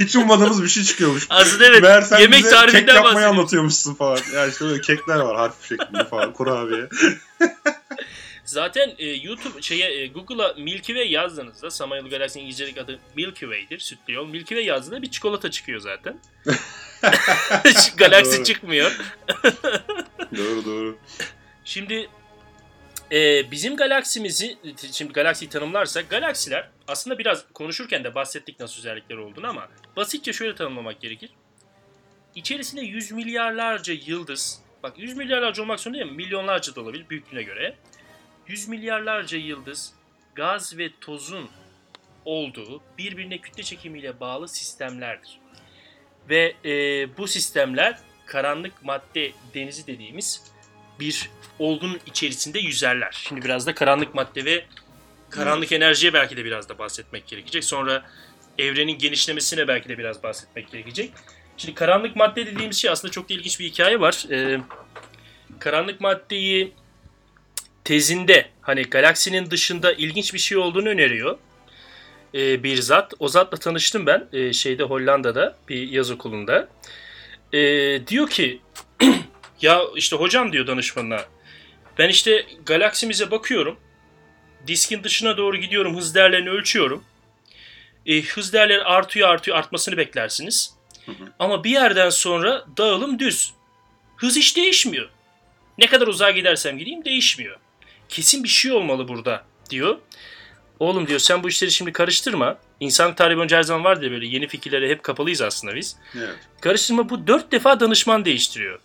[0.00, 1.26] Hiç ummadığımız bir şey çıkıyormuş.
[1.30, 1.82] Aslında evet.
[1.82, 4.18] Meğer sen Yemek bize kek yapmayı anlatıyormuşsun falan.
[4.34, 6.88] Ya işte böyle kekler var harf şeklinde falan kurabiye.
[8.54, 13.78] Zaten e, YouTube şeye e, Google'a Milky Way yazdığınızda Samanyolu Galaksinin İngilizcelik adı Milky Way'dir.
[13.78, 14.26] Sütlü yol.
[14.26, 16.18] Milky Way yazdığında bir çikolata çıkıyor zaten.
[17.96, 18.44] Galaksi doğru.
[18.44, 18.98] çıkmıyor.
[20.36, 20.98] doğru doğru.
[21.64, 22.08] Şimdi
[23.12, 24.58] e, bizim galaksimizi
[24.92, 30.54] şimdi galaksiyi tanımlarsak galaksiler aslında biraz konuşurken de bahsettik nasıl özellikleri olduğunu ama basitçe şöyle
[30.54, 31.30] tanımlamak gerekir.
[32.34, 36.16] İçerisinde yüz milyarlarca yıldız bak yüz milyarlarca olmak zorunda değil mi?
[36.16, 37.76] Milyonlarca da olabilir büyüklüğüne göre
[38.48, 39.92] yüz milyarlarca yıldız,
[40.34, 41.50] gaz ve tozun
[42.24, 45.38] olduğu birbirine kütle çekimiyle bağlı sistemlerdir.
[46.28, 46.72] Ve e,
[47.16, 50.42] bu sistemler karanlık madde denizi dediğimiz
[51.00, 53.10] bir olgunun içerisinde yüzerler.
[53.28, 54.64] Şimdi biraz da karanlık madde ve
[55.30, 57.64] karanlık enerjiye belki de biraz da bahsetmek gerekecek.
[57.64, 58.04] Sonra
[58.58, 61.12] evrenin genişlemesine belki de biraz bahsetmek gerekecek.
[61.56, 64.26] Şimdi karanlık madde dediğimiz şey aslında çok da ilginç bir hikaye var.
[64.30, 64.60] Ee,
[65.58, 66.72] karanlık maddeyi
[67.84, 71.38] tezinde hani galaksinin dışında ilginç bir şey olduğunu öneriyor.
[72.34, 73.14] Ee, bir zat.
[73.18, 76.68] O zatla tanıştım ben e, şeyde Hollanda'da bir yaz okulunda.
[77.52, 77.58] E,
[78.06, 78.60] diyor ki
[79.60, 81.20] ya işte hocam diyor danışmanına
[81.98, 83.78] ben işte galaksimize bakıyorum.
[84.66, 85.96] Diskin dışına doğru gidiyorum.
[85.96, 87.04] Hız değerlerini ölçüyorum.
[88.06, 90.74] E, hız değerleri artıyor artıyor artmasını beklersiniz.
[91.06, 91.32] Hı hı.
[91.38, 93.52] Ama bir yerden sonra dağılım düz.
[94.16, 95.08] Hız hiç değişmiyor.
[95.78, 97.58] Ne kadar uzağa gidersem gideyim değişmiyor
[98.14, 99.98] kesin bir şey olmalı burada diyor.
[100.80, 102.58] Oğlum diyor sen bu işleri şimdi karıştırma.
[102.80, 105.96] İnsan tarihi boyunca her zaman var diye böyle yeni fikirlere hep kapalıyız aslında biz.
[106.16, 106.34] Evet.
[106.60, 108.78] Karıştırma bu dört defa danışman değiştiriyor.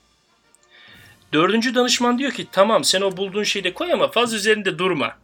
[1.34, 5.18] Dördüncü danışman diyor ki tamam sen o bulduğun şeyi de koy ama fazla üzerinde durma.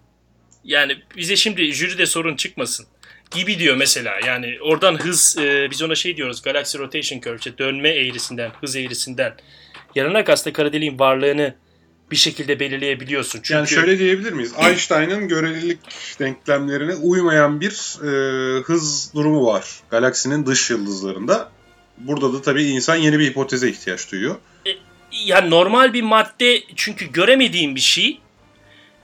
[0.64, 2.86] Yani bize şimdi jüride sorun çıkmasın
[3.32, 4.20] gibi diyor mesela.
[4.26, 8.76] Yani oradan hız e, biz ona şey diyoruz Galaxy Rotation Curve işte dönme eğrisinden, hız
[8.76, 9.36] eğrisinden
[9.96, 11.56] yaranarak aslında kara deliğin varlığını
[12.12, 13.40] bir şekilde belirleyebiliyorsun.
[13.40, 13.54] Çünkü...
[13.54, 14.54] Yani şöyle diyebilir miyiz?
[14.58, 15.80] Einstein'ın görelilik
[16.20, 21.52] denklemlerine uymayan bir e, hız durumu var galaksinin dış yıldızlarında.
[21.98, 24.36] Burada da tabii insan yeni bir hipoteze ihtiyaç duyuyor.
[24.68, 24.70] E,
[25.26, 28.20] yani normal bir madde çünkü göremediğim bir şey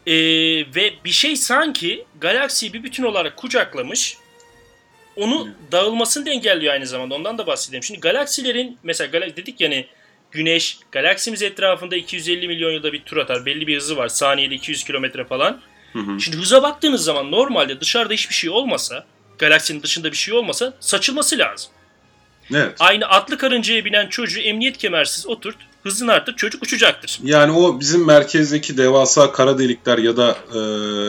[0.07, 0.15] e,
[0.75, 4.17] ve bir şey sanki galaksiyi bir bütün olarak kucaklamış
[5.15, 7.15] onu dağılmasını da engelliyor aynı zamanda.
[7.15, 7.83] Ondan da bahsedeyim.
[7.83, 9.87] Şimdi galaksilerin mesela dedik yani
[10.31, 13.45] Güneş galaksimiz etrafında 250 milyon yılda bir tur atar.
[13.45, 14.07] Belli bir hızı var.
[14.07, 15.61] Saniyede 200 kilometre falan.
[15.93, 16.19] Hı hı.
[16.19, 19.05] Şimdi hıza baktığınız zaman normalde dışarıda hiçbir şey olmasa,
[19.37, 21.71] galaksinin dışında bir şey olmasa saçılması lazım.
[22.53, 22.75] Evet.
[22.79, 27.19] Aynı atlı karıncaya binen çocuğu emniyet kemersiz oturt, hızını arttır, çocuk uçacaktır.
[27.23, 30.57] Yani o bizim merkezdeki devasa kara delikler ya da e,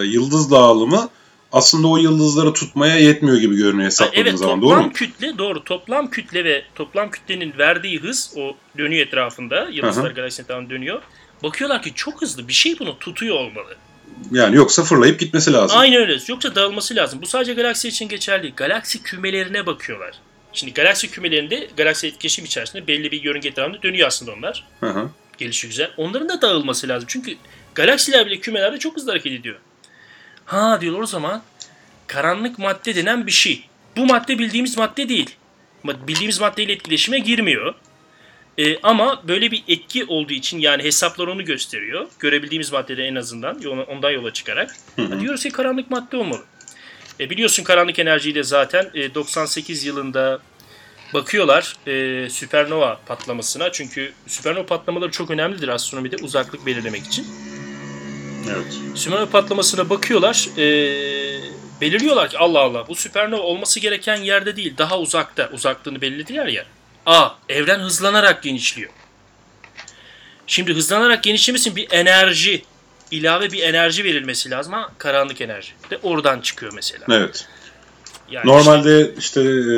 [0.07, 1.09] yıldız dağılımı
[1.53, 4.83] aslında o yıldızları tutmaya yetmiyor gibi görünüyor hesapladığın evet, zaman doğru mu?
[4.87, 5.65] Evet kütle doğru.
[5.65, 9.69] Toplam kütle ve toplam kütlenin verdiği hız o dönüyor etrafında.
[9.73, 11.03] Yıldızlar galaksinin etrafında dönüyor.
[11.43, 13.77] Bakıyorlar ki çok hızlı bir şey bunu tutuyor olmalı.
[14.31, 15.79] Yani yoksa fırlayıp gitmesi lazım.
[15.79, 16.19] Aynen öyle.
[16.29, 17.23] Yoksa dağılması lazım.
[17.23, 18.53] Bu sadece galaksi için geçerli.
[18.57, 20.15] Galaksi kümelerine bakıyorlar.
[20.53, 24.65] Şimdi galaksi kümelerinde galaksi etkileşim içerisinde belli bir yörünge etrafında dönüyor aslında onlar.
[24.81, 25.09] Hı hı.
[25.38, 25.91] Gelişi güzel.
[25.97, 27.07] Onların da dağılması lazım.
[27.12, 27.37] Çünkü
[27.75, 29.57] galaksiler bile kümelerde çok hızlı hareket ediyor.
[30.53, 31.43] Ha diyorlar o zaman
[32.07, 33.65] karanlık madde denen bir şey.
[33.97, 35.37] Bu madde bildiğimiz madde değil.
[35.85, 37.75] Bildiğimiz maddeyle etkileşime girmiyor.
[38.59, 42.07] E, ama böyle bir etki olduğu için yani hesaplar onu gösteriyor.
[42.19, 44.77] Görebildiğimiz maddede en azından ondan yola çıkarak.
[45.21, 46.45] Diyoruz ki karanlık madde olmalı.
[47.21, 50.41] E, biliyorsun karanlık enerjiyi de zaten e, 98 yılında
[51.15, 53.73] bakıyorlar e, süpernova patlamasına.
[53.73, 57.52] Çünkü süpernova patlamaları çok önemlidir astronomide uzaklık belirlemek için.
[58.51, 58.79] Evet.
[58.95, 60.49] Süpernova patlamasına bakıyorlar.
[60.59, 60.63] e,
[61.81, 65.51] belirliyorlar ki Allah Allah bu süpernova olması gereken yerde değil daha uzakta.
[65.53, 66.65] Uzaklığını belirlediler ya.
[67.07, 67.31] A.
[67.49, 68.91] Evren hızlanarak genişliyor.
[70.47, 72.65] Şimdi hızlanarak genişlemesi için bir enerji
[73.11, 77.07] ilave bir enerji verilmesi lazım ama karanlık enerji de oradan çıkıyor mesela.
[77.11, 77.49] Evet.
[78.31, 79.77] Yani Normalde işte e,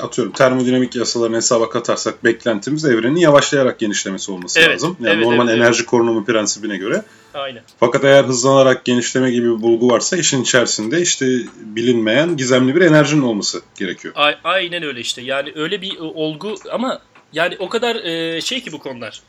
[0.00, 4.96] atıyorum termodinamik yasalarını hesaba katarsak beklentimiz evrenin yavaşlayarak genişlemesi olması Evet, lazım.
[5.00, 7.02] Yani evet, normal evet, enerji korunumu prensibine göre.
[7.34, 7.62] aynen.
[7.80, 13.22] Fakat eğer hızlanarak genişleme gibi bir bulgu varsa işin içerisinde işte bilinmeyen gizemli bir enerjinin
[13.22, 14.14] olması gerekiyor.
[14.16, 15.22] A- aynen öyle işte.
[15.22, 17.00] Yani öyle bir e, olgu ama
[17.32, 19.20] yani o kadar e, şey ki bu konular.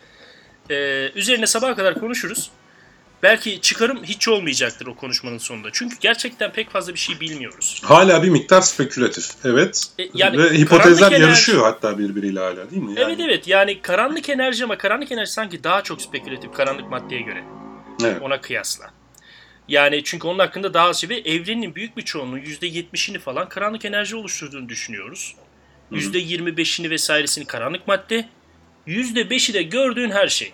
[0.70, 2.50] E, üzerine sabaha kadar konuşuruz.
[3.24, 5.70] Belki çıkarım hiç olmayacaktır o konuşmanın sonunda.
[5.74, 7.82] Çünkü gerçekten pek fazla bir şey bilmiyoruz.
[7.86, 9.26] Hala bir miktar spekülatif.
[9.46, 9.84] Evet.
[10.00, 13.00] E, yani Ve hipotezler karanlık yarışıyor hatta birbiriyle hala değil mi?
[13.00, 17.22] Yani, Evet evet yani karanlık enerji ama karanlık enerji sanki daha çok spekülatif karanlık maddeye
[17.22, 17.44] göre.
[18.04, 18.22] evet.
[18.22, 18.92] Ona kıyasla.
[19.68, 23.86] Yani çünkü onun hakkında daha az şey ve evrenin büyük bir çoğunluğu %70'ini falan karanlık
[23.86, 25.36] enerji oluşturduğunu düşünüyoruz.
[25.92, 28.30] %25'ini vesairesini karanlık madde.
[28.88, 30.54] %5'i de gördüğün her şey.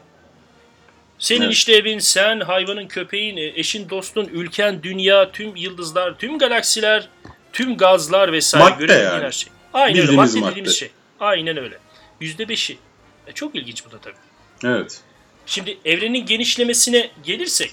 [1.20, 1.54] Senin Evet.
[1.54, 7.10] işte evin, sen, hayvanın, köpeğin, eşin, dostun, ülken, dünya, tüm yıldızlar, tüm galaksiler,
[7.54, 9.24] tüm gazlar vesaire Madde görebildiğin yani.
[9.24, 9.50] her şey.
[9.74, 10.12] Aynen öyle.
[10.12, 10.52] Madde, madde.
[10.52, 10.92] dediğimiz şey.
[11.20, 11.78] Aynen öyle.
[12.22, 12.78] %5'i.
[13.28, 14.16] E, çok ilginç bu da tabii.
[14.64, 15.02] Evet.
[15.46, 17.72] Şimdi evrenin genişlemesine gelirsek,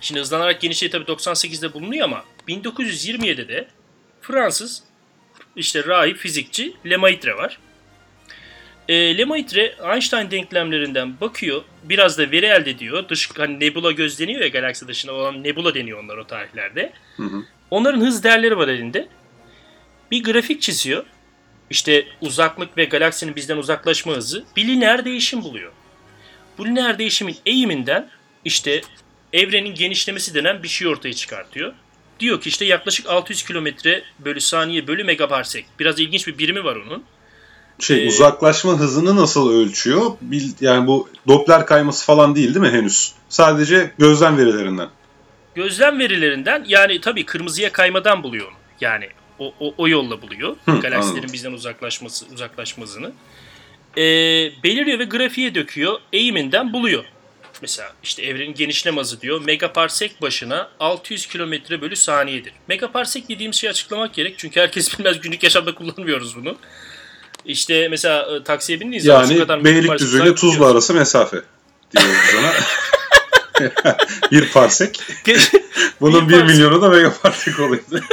[0.00, 3.68] şimdi hızlanarak genişliği tabii 98'de bulunuyor ama 1927'de
[4.22, 4.82] Fransız
[5.56, 7.58] işte rahip fizikçi Lemaitre var.
[8.88, 13.08] E, Lemaitre Einstein denklemlerinden bakıyor, biraz da veri elde ediyor.
[13.08, 16.92] Dış hani nebula gözleniyor ya galaksi dışında olan nebula deniyor onlar o tarihlerde.
[17.16, 17.44] Hı hı.
[17.70, 19.08] Onların hız değerleri var elinde.
[20.10, 21.04] Bir grafik çiziyor.
[21.70, 25.72] İşte uzaklık ve galaksinin bizden uzaklaşma hızı bir lineer değişim buluyor.
[26.58, 28.10] Bu lineer değişimin eğiminden
[28.44, 28.80] işte
[29.32, 31.72] evrenin genişlemesi denen bir şey ortaya çıkartıyor.
[32.20, 35.66] Diyor ki işte yaklaşık 600 kilometre bölü saniye bölü megaparsek.
[35.78, 37.04] Biraz ilginç bir birimi var onun.
[37.78, 40.10] Şey Ee, uzaklaşma hızını nasıl ölçüyor?
[40.20, 43.12] Bil, yani bu Doppler kayması falan değil değil mi henüz?
[43.28, 44.88] Sadece gözlem verilerinden.
[45.54, 48.54] Gözlem verilerinden yani tabii kırmızıya kaymadan buluyor onu.
[48.80, 49.08] Yani
[49.38, 50.56] o, o, o yolla buluyor.
[50.64, 51.32] Hı, Galaksilerin anladım.
[51.32, 53.12] bizden uzaklaşması uzaklaşma hızını.
[53.96, 54.02] Ee,
[54.64, 55.98] belirliyor ve grafiğe döküyor.
[56.12, 57.04] Eğiminden buluyor.
[57.62, 59.44] Mesela işte evrenin genişlem hızı diyor.
[59.44, 62.52] Megaparsek başına 600 kilometre bölü saniyedir.
[62.68, 64.34] Megaparsek dediğim şeyi açıklamak gerek.
[64.38, 66.56] Çünkü herkes bilmez günlük yaşamda kullanmıyoruz bunu.
[67.44, 71.42] İşte mesela e, taksiye bindiğiniz zaman şu kadar Yani Beylikdüzü ile Tuzla arası mesafe
[71.96, 72.52] diyoruz ona.
[74.32, 75.00] bir parsek.
[76.00, 76.56] Bunun Bir bir, parsek.
[76.56, 77.82] milyonu da megaparsek oluyor.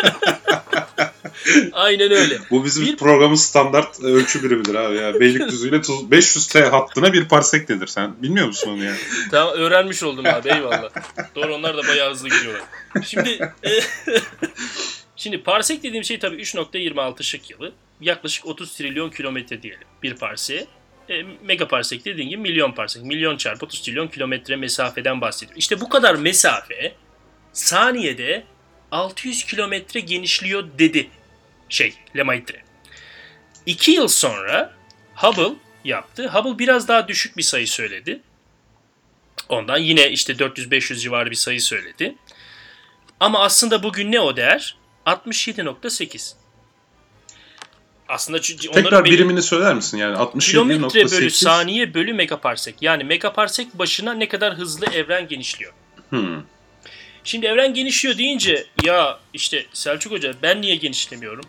[1.73, 2.37] Aynen öyle.
[2.51, 5.19] Bu bizim Bir- programın standart e, ölçü birimidir abi ya.
[5.19, 8.13] Beylikdüzü ile Tuz 500 T hattına bir parsek nedir sen?
[8.21, 8.93] Bilmiyor musun onu ya?
[9.31, 10.89] Tamam öğrenmiş oldum abi eyvallah.
[11.35, 12.61] Doğru onlar da bayağı hızlı gidiyorlar.
[13.05, 13.29] Şimdi
[13.63, 13.69] e,
[15.15, 17.71] şimdi parsek dediğim şey tabii 3.26 ışık yılı.
[18.01, 20.67] Yaklaşık 30 trilyon kilometre diyelim bir parseğe.
[21.09, 23.03] E, megaparsek dediğin gibi milyon parsek.
[23.03, 25.57] Milyon çarpı 30 trilyon kilometre mesafeden bahsediyor.
[25.57, 26.95] İşte bu kadar mesafe
[27.53, 28.43] saniyede
[28.91, 31.09] 600 kilometre genişliyor dedi
[31.69, 32.63] şey Lemaitre.
[33.65, 34.73] İki yıl sonra
[35.15, 36.27] Hubble yaptı.
[36.27, 38.21] Hubble biraz daha düşük bir sayı söyledi.
[39.49, 42.15] Ondan yine işte 400-500 civarı bir sayı söyledi.
[43.19, 44.77] Ama aslında bugün ne o değer?
[45.05, 46.40] 67.8.
[48.11, 49.97] Aslında çünkü Tekrar benim- birimini söyler misin?
[49.97, 52.75] Yani 67.8 kilometre bölü saniye bölü megaparsek.
[52.81, 55.73] Yani megaparsek başına ne kadar hızlı evren genişliyor.
[56.09, 56.43] Hmm.
[57.23, 61.45] Şimdi evren genişliyor deyince ya işte Selçuk Hoca ben niye genişlemiyorum?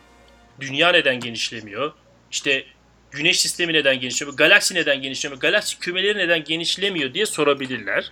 [0.60, 1.92] Dünya neden genişlemiyor?
[2.30, 2.64] İşte
[3.10, 4.36] güneş sistemi neden genişlemiyor?
[4.38, 5.40] Galaksi neden genişlemiyor?
[5.40, 8.10] Galaksi kümeleri neden genişlemiyor diye sorabilirler.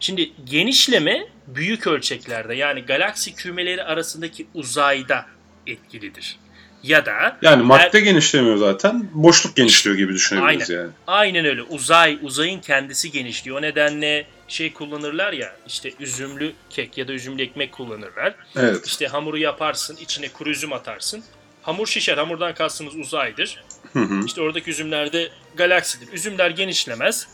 [0.00, 5.26] Şimdi genişleme büyük ölçeklerde yani galaksi kümeleri arasındaki uzayda
[5.66, 6.36] etkilidir.
[6.82, 9.08] Ya da Yani madde genişlemiyor zaten.
[9.12, 10.80] Boşluk genişliyor gibi düşünebiliriz Aynen.
[10.82, 10.92] yani.
[11.06, 11.62] Aynen öyle.
[11.62, 13.58] Uzay, uzayın kendisi genişliyor.
[13.58, 18.34] O nedenle şey kullanırlar ya işte üzümlü kek ya da üzümlü ekmek kullanırlar.
[18.56, 18.86] Evet.
[18.86, 21.24] İşte hamuru yaparsın, içine kuru üzüm atarsın.
[21.62, 22.18] Hamur şişer.
[22.18, 23.64] Hamurdan kastımız uzaydır.
[23.92, 24.26] Hı hı.
[24.26, 26.12] İşte oradaki üzümler de galaksidir.
[26.12, 27.28] Üzümler genişlemez.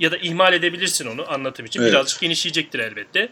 [0.00, 1.80] Ya da ihmal edebilirsin onu anlatım için.
[1.80, 1.92] Evet.
[1.92, 3.28] Birazcık genişleyecektir elbette.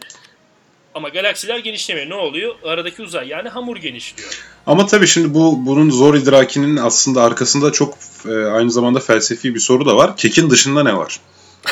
[0.95, 2.09] Ama galaksiler genişlemiyor.
[2.09, 2.55] Ne oluyor?
[2.63, 4.29] Aradaki uzay yani hamur genişliyor.
[4.67, 9.59] Ama tabii şimdi bu bunun zor idrakinin aslında arkasında çok e, aynı zamanda felsefi bir
[9.59, 10.17] soru da var.
[10.17, 11.19] Kekin dışında ne var?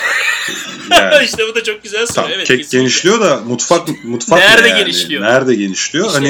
[0.92, 2.16] Yani, işte bu da çok güzel soru.
[2.16, 2.78] Tamam, evet, kek kesinlikle.
[2.80, 4.80] genişliyor da mutfak mutfak Nerede ne yani?
[4.80, 5.22] genişliyor?
[5.22, 6.08] Nerede genişliyor?
[6.08, 6.30] İşte hani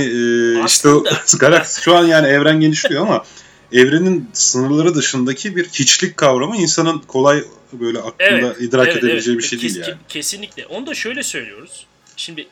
[0.62, 1.04] e, işte o
[1.40, 3.26] galaksi şu an yani evren genişliyor ama
[3.72, 9.44] evrenin sınırları dışındaki bir hiçlik kavramı insanın kolay böyle aklında Evet, idrak evet, edebileceği evet.
[9.44, 10.00] bir şey Kes- değil yani.
[10.10, 10.66] Kesinlikle.
[10.66, 11.86] Onu da şöyle söylüyoruz.
[12.18, 12.48] Şimdi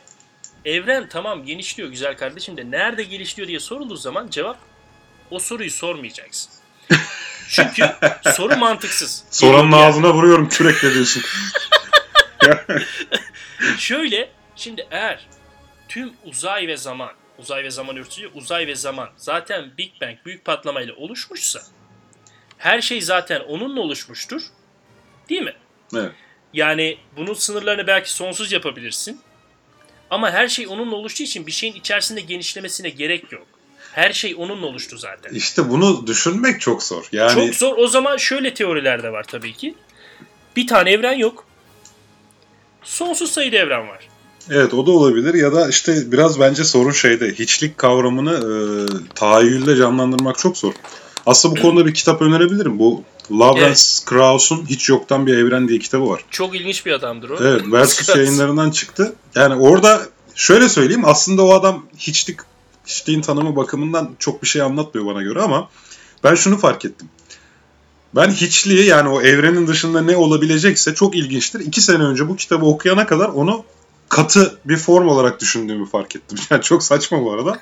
[0.66, 4.58] evren tamam genişliyor güzel kardeşim de nerede genişliyor diye sorulduğu zaman cevap
[5.32, 6.52] o soruyu sormayacaksın.
[7.50, 7.84] Çünkü
[8.36, 9.24] soru mantıksız.
[9.32, 11.24] Soranın Yani ağzına vuruyorum kürekle diyorsun.
[13.78, 15.28] Şöyle şimdi eğer
[15.88, 20.46] tüm uzay ve zaman uzay ve zaman örtüsü uzay ve zaman zaten Big Bang büyük
[20.46, 21.62] patlamayla oluşmuşsa
[22.58, 24.42] her şey zaten onunla oluşmuştur.
[25.30, 25.54] Değil mi?
[25.96, 26.12] evet.
[26.54, 29.22] Yani bunun sınırlarını belki sonsuz yapabilirsin.
[30.12, 33.48] Ama her şey onunla oluştuğu için bir şeyin içerisinde genişlemesine gerek yok.
[33.92, 35.34] Her şey onunla oluştu zaten.
[35.34, 37.06] İşte bunu düşünmek çok zor.
[37.12, 37.78] Yani Çok zor.
[37.78, 39.76] O zaman şöyle teoriler de var tabii ki.
[40.56, 41.46] Bir tane evren yok.
[42.84, 44.08] Sonsuz sayıda evren var.
[44.50, 48.54] Evet o da olabilir ya da işte biraz bence sorun şeyde hiçlik kavramını e,
[49.16, 50.74] tahayyülde canlandırmak çok zor.
[51.26, 52.80] Aslında bu konuda bir kitap önerebilirim.
[52.80, 56.26] Bu Lawrence Krauss'un Hiç Yoktan Bir Evren diye kitabı var.
[56.32, 57.38] Çok ilginç bir adamdır o.
[57.42, 58.18] Evet Versus Evet.
[58.18, 59.16] yayınlarından çıktı.
[59.36, 60.02] Yani orada
[60.36, 62.40] şöyle söyleyeyim aslında o adam hiçlik
[62.88, 65.70] hiçliğin tanımı bakımından çok bir şey anlatmıyor bana göre ama
[66.24, 67.10] ben şunu fark ettim.
[68.16, 71.60] Ben hiçliği yani o evrenin dışında ne olabilecekse çok ilginçtir.
[71.60, 73.64] İki sene önce bu kitabı okuyana kadar onu
[74.10, 76.38] katı bir form olarak düşündüğümü fark ettim.
[76.50, 77.60] Yani çok saçma bu arada.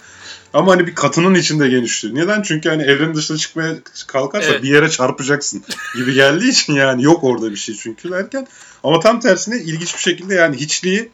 [0.53, 2.15] Ama hani bir katının içinde genişliyor.
[2.15, 2.41] Neden?
[2.41, 3.75] Çünkü hani evrenin dışına çıkmaya
[4.07, 4.63] kalkarsa Evet.
[4.63, 5.63] bir yere çarpacaksın
[5.95, 8.47] gibi geldiği için yani yok orada bir şey çünkü derken.
[8.83, 11.09] Ama tam tersine ilginç bir şekilde yani hiçliği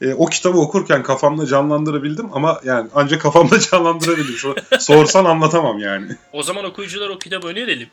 [0.00, 4.36] e, o kitabı okurken kafamda canlandırabildim ama yani ancak kafamda canlandırabildim.
[4.36, 6.06] Şu, sorsan anlatamam yani.
[6.32, 7.88] O zaman okuyucular o kitabı önerelim.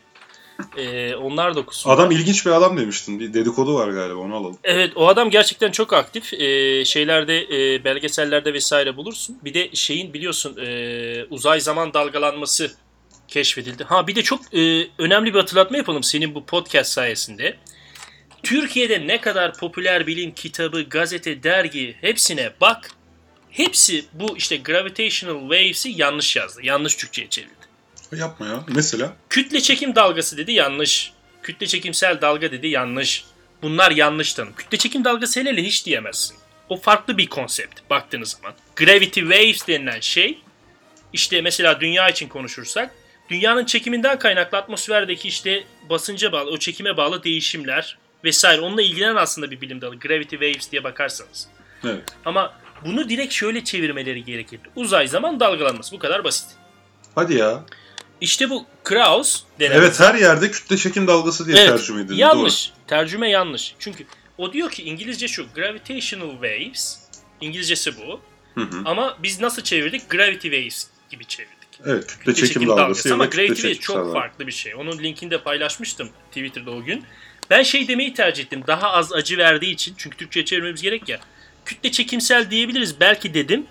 [0.78, 1.89] Ee, onlar da okusun.
[1.89, 3.20] Adam ilginç bir adam demiştin.
[3.20, 4.58] Bir dedikodu var galiba onu alalım.
[4.64, 6.34] Evet o adam gerçekten çok aktif.
[6.34, 9.38] Ee, şeylerde e, belgesellerde vesaire bulursun.
[9.43, 12.72] Bir de şeyin biliyorsun e, uzay zaman dalgalanması
[13.28, 13.84] keşfedildi.
[13.84, 17.58] Ha bir de çok e, önemli bir hatırlatma yapalım senin bu podcast sayesinde.
[18.43, 22.91] Türkiye'de ne kadar popüler bilim kitabı, gazete, dergi hepsine bak.
[23.49, 26.60] Hepsi bu işte gravitational waves'i yanlış yazdı.
[26.64, 27.62] Yanlış Türkçe'ye çevirdi.
[28.16, 28.64] Yapma ya.
[28.76, 29.14] Mesela?
[29.30, 31.14] Kütle çekim dalgası dedi yanlış.
[31.43, 33.26] Kütle çekimsel dalga dedi yanlış.
[33.61, 34.53] Bunlar yanlış tanım.
[34.55, 36.38] Kütle çekim dalgası hele hele hiç diyemezsin.
[36.70, 38.53] O farklı bir konsept baktığınız zaman.
[38.76, 40.39] Gravity waves denilen şey
[41.14, 42.91] işte mesela dünya için konuşursak
[43.30, 48.61] dünyanın çekiminden kaynaklı atmosferdeki işte basınca bağlı, o çekime bağlı değişimler vesaire.
[48.61, 49.99] Onunla ilgilenen aslında bir bilim dalı.
[49.99, 51.47] Gravity waves diye bakarsanız.
[51.84, 52.03] Evet.
[52.26, 52.53] Ama
[52.86, 54.59] bunu direkt şöyle çevirmeleri gerekir.
[54.76, 55.95] Uzay zaman dalgalanması.
[55.95, 56.47] Bu kadar basit.
[57.16, 57.64] Hadi ya.
[58.24, 62.21] İşte bu Kraus denen Evet her yerde kütle çekim dalgası diye Evet, tercüme edildi.
[62.21, 62.71] Yanlış.
[62.88, 63.76] Tercüme yanlış.
[63.80, 64.05] Çünkü
[64.38, 66.99] o diyor ki İngilizce şu gravitational waves.
[67.41, 68.01] İngilizcesi bu.
[68.01, 68.19] Doğru.
[68.55, 68.82] Hı hı.
[68.86, 70.09] Ama biz nasıl çevirdik?
[70.09, 71.57] Gravity waves gibi çevirdik.
[71.86, 74.13] Evet kütle, çekim, dalgası, ya Ama kütle gravity wave çekimsel çok dalga.
[74.19, 74.76] farklı bir şey.
[74.76, 77.03] Onun linkini de paylaşmıştım Twitter'da o gün.
[77.49, 78.63] Ben şey demeyi tercih ettim.
[78.67, 79.93] Daha az acı verdiği için.
[79.97, 81.19] Çünkü Türkçe'ye çevirmemiz gerek ya.
[81.65, 83.65] Kütle çekimsel diyebiliriz belki dedim.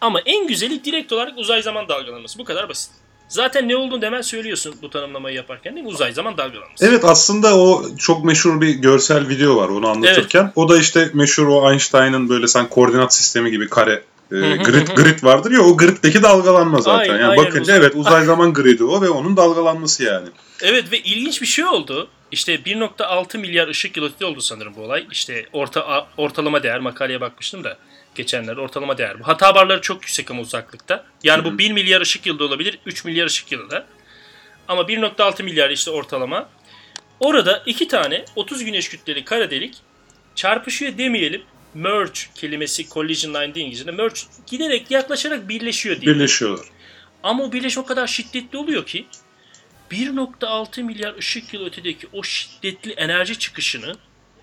[0.00, 2.38] Ama en güzeli direkt olarak uzay zaman dalgalanması.
[2.38, 2.92] Bu kadar basit.
[3.28, 5.92] Zaten ne olduğunu hemen söylüyorsun bu tanımlamayı yaparken değil mi?
[5.92, 6.86] Uzay zaman dalgalanması.
[6.86, 10.52] Evet aslında o çok meşhur bir görsel video var onu anlatırken.
[10.54, 14.02] O da işte meşhur o Einstein'ın böyle sen koordinat sistemi gibi kare
[14.32, 16.98] e, grid grid vardır ya o griddeki dalgalanma zaten.
[16.98, 20.28] Aynen, yani aynen, bakınca uzay- evet uzay zaman gridi o ve onun dalgalanması yani.
[20.62, 22.08] Evet ve ilginç bir şey oldu.
[22.32, 25.06] İşte 1.6 milyar ışık yılı oldu sanırım bu olay.
[25.10, 27.78] İşte orta ortalama değer makaleye bakmıştım da
[28.16, 29.28] geçenlerde ortalama değer bu.
[29.28, 31.06] Hata barları çok yüksek ama uzaklıkta.
[31.22, 33.86] Yani bu 1 milyar ışık yılı da olabilir, 3 milyar ışık yılı da.
[34.68, 36.48] Ama 1.6 milyar işte ortalama.
[37.20, 39.74] Orada iki tane 30 güneş kütleli kara delik
[40.34, 41.42] çarpışıyor demeyelim.
[41.74, 46.14] Merge kelimesi collision line diye İngilizce'de merge giderek yaklaşarak birleşiyor diye.
[46.14, 46.66] Birleşiyorlar.
[47.22, 49.06] Ama o birleşme o kadar şiddetli oluyor ki
[49.90, 53.96] 1.6 milyar ışık yılı ötedeki o şiddetli enerji çıkışını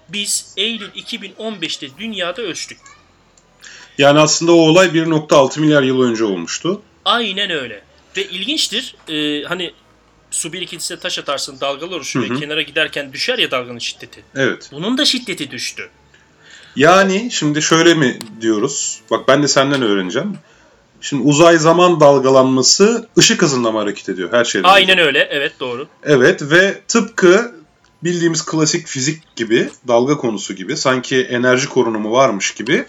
[0.10, 2.78] biz Eylül 2015'te dünyada ölçtük.
[3.98, 6.82] Yani aslında o olay 1.6 milyar yıl önce olmuştu.
[7.06, 7.82] Aynen öyle.
[8.18, 8.96] Ve ilginçtir.
[9.10, 9.74] e, hani
[10.32, 12.22] su birikintisine taş atarsın dalgalar hı.
[12.22, 14.24] ve kenara giderken düşer ya dalganın şiddeti.
[14.36, 14.70] Evet.
[14.72, 15.90] Bunun da şiddeti düştü.
[16.76, 19.02] Yani şimdi şöyle mi diyoruz?
[19.12, 20.38] Bak ben de senden öğreneceğim.
[21.02, 24.70] Şimdi uzay zaman dalgalanması ışık hızında mı hareket ediyor her şeyden?
[24.70, 24.76] önce?
[24.76, 25.28] Aynen öyle.
[25.32, 25.88] Evet doğru.
[26.04, 27.56] Evet ve tıpkı
[28.04, 32.86] bildiğimiz klasik fizik gibi dalga konusu gibi sanki enerji korunumu varmış gibi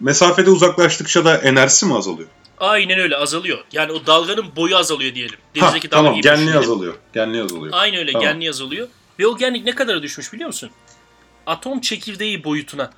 [0.00, 2.28] mesafede uzaklaştıkça da enerjisi mi azalıyor?
[2.58, 3.58] Aynen öyle azalıyor.
[3.72, 5.38] Yani o dalganın boyu azalıyor diyelim.
[5.54, 6.94] Denizdeki ha, dalga tamam genliği azalıyor.
[7.14, 7.72] Genliği azalıyor.
[7.76, 8.28] Aynen öyle tamam.
[8.28, 8.88] genliği azalıyor.
[9.18, 10.70] Ve o genlik ne kadara düşmüş biliyor musun?
[11.46, 12.90] Atom çekirdeği boyutuna.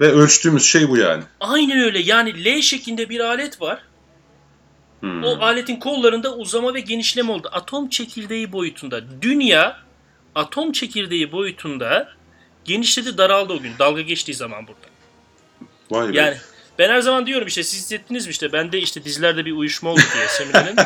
[0.00, 1.22] Ve ölçtüğümüz şey bu yani.
[1.40, 1.98] Aynen öyle.
[1.98, 3.82] Yani L şeklinde bir alet var.
[5.00, 5.24] Hmm.
[5.24, 7.48] O aletin kollarında uzama ve genişleme oldu.
[7.52, 9.22] Atom çekirdeği boyutunda.
[9.22, 9.78] Dünya
[10.34, 12.08] atom çekirdeği boyutunda
[12.64, 13.72] genişledi daraldı o gün.
[13.78, 14.93] Dalga geçtiği zaman burada.
[15.90, 16.16] Vay be.
[16.16, 16.36] Yani
[16.78, 20.00] ben her zaman diyorum işte siz hissettiniz mi işte bende işte dizlerde bir uyuşma oldu
[20.14, 20.76] diye seminerin.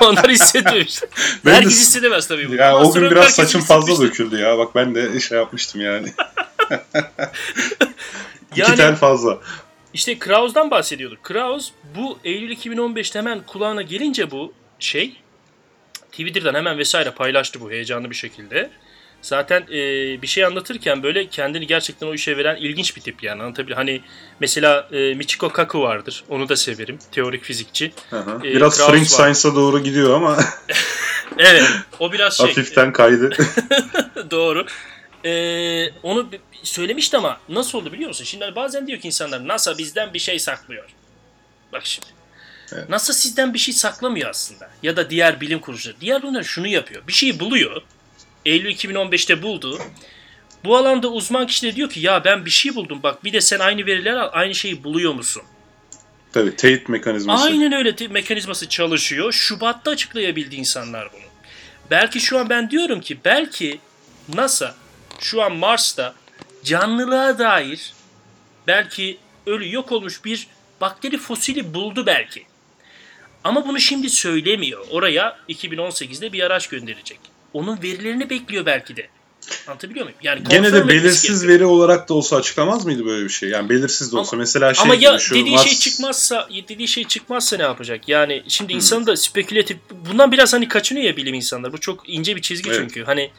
[0.00, 1.06] Onları hissediyorum işte.
[1.44, 2.56] Ben Herkes de, hissedemez tabii bunu.
[2.56, 4.58] Ya, o gün biraz saçım fazla döküldü ya.
[4.58, 6.12] Bak ben de şey yapmıştım yani.
[8.56, 9.38] yani İki tel fazla.
[9.94, 11.22] İşte Kraus'dan bahsediyorduk.
[11.22, 15.16] Kraus bu Eylül 2015'te hemen kulağına gelince bu şey
[16.10, 18.70] Twitter'dan hemen vesaire paylaştı bu heyecanlı bir şekilde.
[19.22, 19.76] Zaten e,
[20.22, 23.76] bir şey anlatırken böyle kendini gerçekten o işe veren ilginç bir tip yani anlatabiliyor.
[23.76, 24.02] Hani
[24.40, 26.24] mesela e, Michiko Kaku vardır.
[26.28, 26.98] Onu da severim.
[27.12, 27.92] Teorik fizikçi.
[28.12, 30.38] E, biraz Kraus Fringe Science'a doğru gidiyor ama.
[31.38, 31.64] evet.
[31.98, 32.46] O biraz şey.
[32.46, 33.30] Hafiften kaydı.
[34.30, 34.66] doğru.
[35.24, 35.32] E,
[36.02, 36.30] onu
[36.62, 38.24] söylemişti ama nasıl oldu biliyor musun?
[38.24, 40.84] Şimdi bazen diyor ki insanlar NASA bizden bir şey saklıyor.
[41.72, 42.06] Bak şimdi.
[42.72, 42.88] Evet.
[42.88, 44.70] NASA sizden bir şey saklamıyor aslında.
[44.82, 46.00] Ya da diğer bilim kuruluşları.
[46.00, 47.02] Diğer bilimler şunu yapıyor.
[47.06, 47.82] Bir şeyi buluyor.
[48.44, 49.78] Eylül 2015'te buldu.
[50.64, 53.40] Bu alanda uzman kişi de diyor ki ya ben bir şey buldum bak bir de
[53.40, 55.42] sen aynı veriler al aynı şeyi buluyor musun?
[56.32, 57.44] Tabii teyit mekanizması.
[57.44, 59.32] Aynen öyle teyit mekanizması çalışıyor.
[59.32, 61.20] Şubat'ta açıklayabildi insanlar bunu.
[61.90, 63.80] Belki şu an ben diyorum ki belki
[64.34, 64.74] NASA
[65.20, 66.14] şu an Mars'ta
[66.64, 67.92] canlılığa dair
[68.66, 70.46] belki ölü yok olmuş bir
[70.80, 72.44] bakteri fosili buldu belki.
[73.44, 74.86] Ama bunu şimdi söylemiyor.
[74.90, 77.18] Oraya 2018'de bir araç gönderecek.
[77.52, 79.08] Onun verilerini bekliyor belki de.
[79.68, 80.18] Anlatabiliyor muyum?
[80.22, 83.48] Yani Gene de belirsiz veri olarak da olsa açıklamaz mıydı böyle bir şey?
[83.48, 85.64] Yani belirsiz de olsa ama, mesela şey Ama ya şu dediği Mars...
[85.64, 88.08] şey çıkmazsa dediği şey çıkmazsa ne yapacak?
[88.08, 88.76] Yani şimdi hmm.
[88.76, 89.76] insanın da spekülatif
[90.08, 91.72] bundan biraz hani kaçınıyor ya bilim insanlar.
[91.72, 92.80] Bu çok ince bir çizgi evet.
[92.80, 93.04] çünkü.
[93.04, 93.30] Hani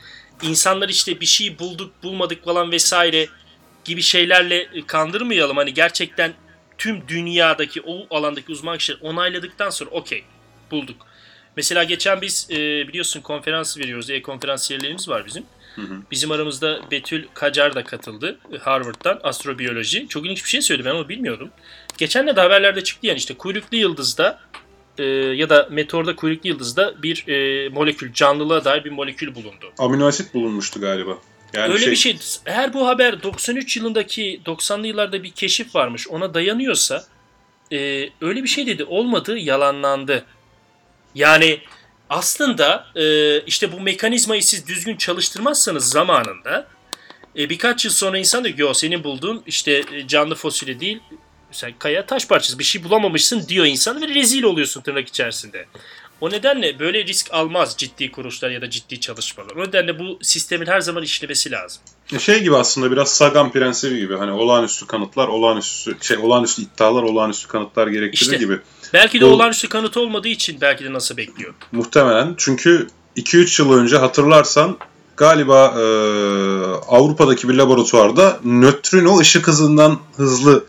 [0.41, 3.27] insanlar işte bir şey bulduk bulmadık falan vesaire
[3.85, 5.57] gibi şeylerle kandırmayalım.
[5.57, 6.33] Hani gerçekten
[6.77, 10.23] tüm dünyadaki o alandaki uzman kişiler onayladıktan sonra okey
[10.71, 11.10] bulduk.
[11.57, 12.55] Mesela geçen biz e,
[12.87, 14.09] biliyorsun konferans veriyoruz.
[14.09, 15.43] E-konferansiyerlerimiz var bizim.
[15.75, 15.95] Hı hı.
[16.11, 20.07] Bizim aramızda Betül Kacar da katıldı Harvard'dan astrobiyoloji.
[20.07, 21.49] Çok ilginç bir şey söyledi ben onu bilmiyordum.
[21.97, 24.39] Geçen de haberlerde çıktı yani işte kuyruklu yıldızda
[24.97, 29.73] e, ya da meteorda kuyruklu yıldızda bir e, molekül canlılığa dair bir molekül bulundu.
[29.77, 31.17] Amino asit bulunmuştu galiba.
[31.53, 31.91] Yani Öyle şey...
[31.91, 32.17] bir şey.
[32.45, 37.05] Eğer bu haber 93 yılındaki 90'lı yıllarda bir keşif varmış ona dayanıyorsa
[37.71, 40.25] e, öyle bir şey dedi olmadı yalanlandı.
[41.15, 41.59] Yani
[42.09, 46.67] aslında e, işte bu mekanizmayı siz düzgün çalıştırmazsanız zamanında
[47.37, 50.99] e, birkaç yıl sonra insan diyor ki yo senin bulduğun işte e, canlı fosili değil
[51.51, 55.65] sen kaya taş parçası bir şey bulamamışsın diyor insan ve rezil oluyorsun tırnak içerisinde.
[56.21, 59.55] O nedenle böyle risk almaz ciddi kuruluşlar ya da ciddi çalışmalar.
[59.55, 61.81] O nedenle bu sistemin her zaman işlemesi lazım.
[62.19, 67.47] Şey gibi aslında biraz Sagan prensibi gibi hani olağanüstü kanıtlar, olağanüstü şey olağanüstü iddialar, olağanüstü
[67.47, 68.59] kanıtlar gerektirir işte, gibi.
[68.93, 71.53] Belki de Bu, olağanüstü kanıt olmadığı için belki de nasıl bekliyor.
[71.71, 72.33] Muhtemelen.
[72.37, 74.77] Çünkü 2-3 yıl önce hatırlarsan
[75.17, 75.83] galiba e,
[76.87, 80.65] Avrupa'daki bir laboratuvarda nötrino ışık hızından hızlı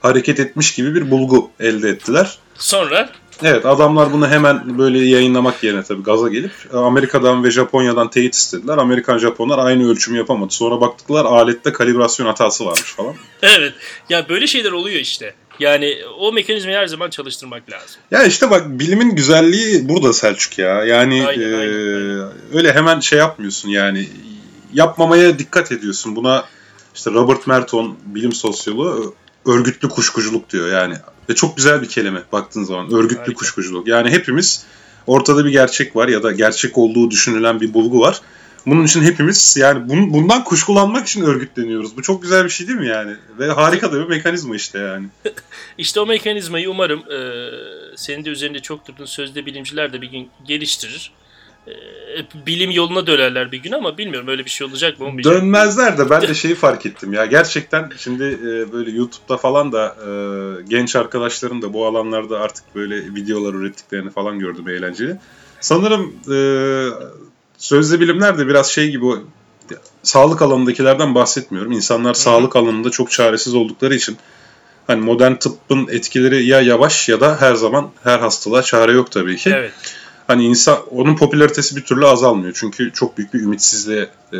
[0.00, 2.38] hareket etmiş gibi bir bulgu elde ettiler.
[2.54, 3.10] Sonra?
[3.42, 8.78] Evet adamlar bunu hemen böyle yayınlamak yerine tabii gaza gelip Amerika'dan ve Japonya'dan teyit istediler.
[8.78, 10.54] Amerikan Japonlar aynı ölçümü yapamadı.
[10.54, 13.14] Sonra baktılar alette kalibrasyon hatası varmış falan.
[13.42, 13.72] evet.
[14.08, 15.34] Ya böyle şeyler oluyor işte.
[15.58, 18.00] Yani o mekanizmayı her zaman çalıştırmak lazım.
[18.10, 20.84] Ya işte bak bilimin güzelliği burada Selçuk ya.
[20.84, 24.08] Yani aynen, e, aynen, öyle hemen şey yapmıyorsun yani.
[24.72, 26.16] Yapmamaya dikkat ediyorsun.
[26.16, 26.44] Buna
[26.94, 29.14] işte Robert Merton bilim sosyoloğu
[29.46, 30.94] örgütlü kuşkuculuk diyor yani.
[31.28, 32.94] Ve çok güzel bir kelime baktığın zaman.
[32.94, 33.34] Örgütlü Harika.
[33.34, 33.88] kuşkuculuk.
[33.88, 34.66] Yani hepimiz
[35.06, 38.20] ortada bir gerçek var ya da gerçek olduğu düşünülen bir bulgu var.
[38.66, 41.96] Bunun için hepimiz yani bun, bundan kuşkulanmak için örgütleniyoruz.
[41.96, 43.16] Bu çok güzel bir şey değil mi yani?
[43.38, 45.06] Ve harika da bir mekanizma işte yani.
[45.78, 47.18] İşte o mekanizmayı umarım e,
[47.96, 51.12] senin de üzerinde çok durduğun sözde bilimciler de bir gün geliştirir.
[51.68, 55.98] E, bilim yoluna dönerler bir gün ama bilmiyorum öyle bir şey olacak mı olmayacak Dönmezler
[55.98, 57.26] de ben de şeyi fark ettim ya.
[57.26, 60.10] Gerçekten şimdi e, böyle YouTube'da falan da e,
[60.68, 65.16] genç arkadaşların da bu alanlarda artık böyle videolar ürettiklerini falan gördüm eğlenceli.
[65.60, 66.38] Sanırım e,
[67.58, 69.06] sözde bilimler de biraz şey gibi
[70.02, 71.72] sağlık alanındakilerden bahsetmiyorum.
[71.72, 72.22] İnsanlar Hı-hı.
[72.22, 74.16] sağlık alanında çok çaresiz oldukları için
[74.86, 79.36] hani modern tıbbın etkileri ya yavaş ya da her zaman her hastalığa çare yok tabii
[79.36, 79.50] ki.
[79.50, 79.72] Evet.
[80.26, 82.52] Hani insan onun popülaritesi bir türlü azalmıyor.
[82.56, 84.38] Çünkü çok büyük bir ümitsizliğe e,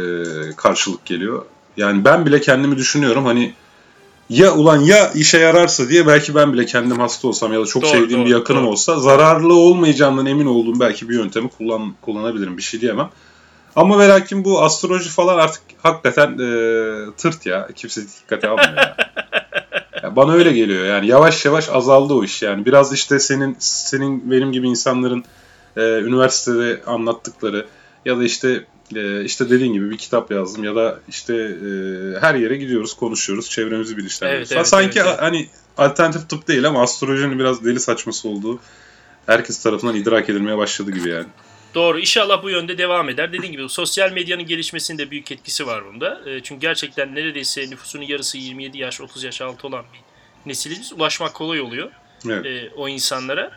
[0.56, 1.44] karşılık geliyor.
[1.76, 3.54] Yani ben bile kendimi düşünüyorum hani
[4.30, 7.82] ya ulan ya işe yararsa diye belki ben bile kendim hasta olsam ya da çok
[7.82, 8.70] Doğru, sevdiğim doğru, bir yakınım doğru.
[8.70, 12.56] olsa zararlı olmayacağından emin olduğum belki bir yöntemi kullan, kullanabilirim.
[12.56, 13.10] Bir şey diyemem.
[13.76, 16.38] Ama ve lakin bu astroloji falan artık hakikaten e,
[17.16, 17.68] tırt ya.
[17.74, 18.96] Kimse dikkate almıyor ya.
[20.02, 22.66] Ya bana öyle geliyor yani yavaş yavaş azaldı o iş yani.
[22.66, 25.24] Biraz işte senin senin benim gibi insanların
[25.76, 27.66] e, üniversitede anlattıkları
[28.04, 28.64] ya da işte
[28.94, 31.68] e, işte dediğin gibi bir kitap yazdım ya da işte e,
[32.20, 34.52] her yere gidiyoruz konuşuyoruz çevremizi bilinçlendiriyoruz.
[34.52, 35.22] Evet, evet, Sanki evet, evet.
[35.22, 35.48] hani
[35.78, 38.60] alternatif tıp değil ama astrolojinin biraz deli saçması olduğu
[39.26, 41.26] herkes tarafından idrak edilmeye başladı gibi yani.
[41.74, 41.98] Doğru.
[42.00, 43.32] İnşallah bu yönde devam eder.
[43.32, 46.20] Dediğim gibi sosyal medyanın gelişmesinde büyük etkisi var bunda.
[46.26, 50.00] E, Çünkü gerçekten neredeyse nüfusunun yarısı 27 yaş, 30 yaş altı olan bir
[50.50, 50.92] nesiliz.
[50.92, 51.90] Ulaşmak kolay oluyor
[52.26, 52.46] Evet.
[52.46, 53.50] e, o insanlara.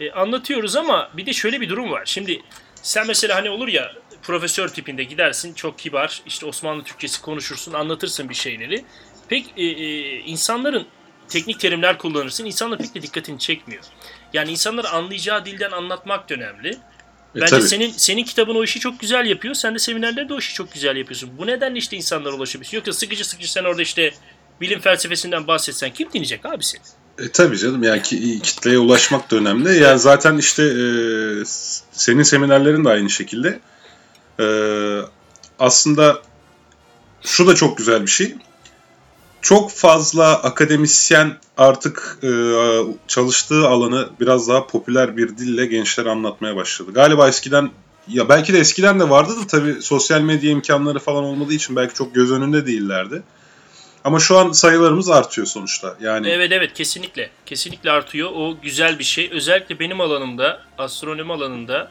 [0.00, 2.02] E, anlatıyoruz ama bir de şöyle bir durum var.
[2.06, 2.42] Şimdi
[2.82, 3.92] sen mesela hani olur ya
[4.22, 8.84] profesör tipinde gidersin çok kibar işte Osmanlı Türkçesi konuşursun anlatırsın bir şeyleri.
[9.28, 10.86] Pek e, e, insanların
[11.28, 13.84] teknik terimler kullanırsın insanlar pek de dikkatini çekmiyor.
[14.32, 16.68] Yani insanları anlayacağı dilden anlatmak da önemli.
[16.68, 17.62] E, Bence tabii.
[17.62, 19.54] senin senin kitabın o işi çok güzel yapıyor.
[19.54, 21.30] Sen de seminerlerde o işi çok güzel yapıyorsun.
[21.38, 22.76] Bu nedenle işte insanlara ulaşabiliyorsun.
[22.76, 24.14] Yoksa sıkıcı sıkıcı sen orada işte
[24.60, 26.82] bilim felsefesinden bahsetsen kim dinleyecek abi seni?
[27.18, 29.82] E, tabii canım yani ki, kitleye ulaşmak da önemli.
[29.82, 30.82] Yani zaten işte e,
[31.92, 33.60] senin seminerlerin de aynı şekilde.
[34.40, 34.46] E,
[35.58, 36.22] aslında
[37.22, 38.34] şu da çok güzel bir şey.
[39.42, 42.28] Çok fazla akademisyen artık e,
[43.08, 46.90] çalıştığı alanı biraz daha popüler bir dille gençlere anlatmaya başladı.
[46.94, 47.70] Galiba eskiden
[48.08, 51.94] ya belki de eskiden de vardı da tabii sosyal medya imkanları falan olmadığı için belki
[51.94, 53.22] çok göz önünde değillerdi.
[54.06, 55.96] Ama şu an sayılarımız artıyor sonuçta.
[56.00, 57.30] Yani Evet evet kesinlikle.
[57.46, 58.30] Kesinlikle artıyor.
[58.34, 59.30] O güzel bir şey.
[59.32, 61.90] Özellikle benim alanımda, astronomi alanında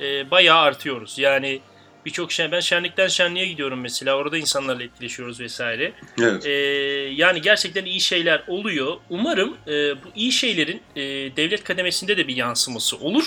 [0.00, 1.18] e, bayağı artıyoruz.
[1.18, 1.60] Yani
[2.06, 4.16] birçok şey ben şenlikten şenliğe gidiyorum mesela.
[4.16, 5.92] Orada insanlarla etkileşiyoruz vesaire.
[6.22, 6.46] evet.
[6.46, 6.50] E,
[7.14, 8.96] yani gerçekten iyi şeyler oluyor.
[9.10, 11.02] Umarım e, bu iyi şeylerin e,
[11.36, 13.24] devlet kademesinde de bir yansıması olur.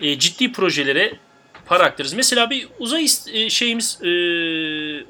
[0.00, 1.12] E, ciddi projelere
[1.66, 2.14] para aktarırız.
[2.14, 4.08] Mesela bir uzay e, şeyimiz e,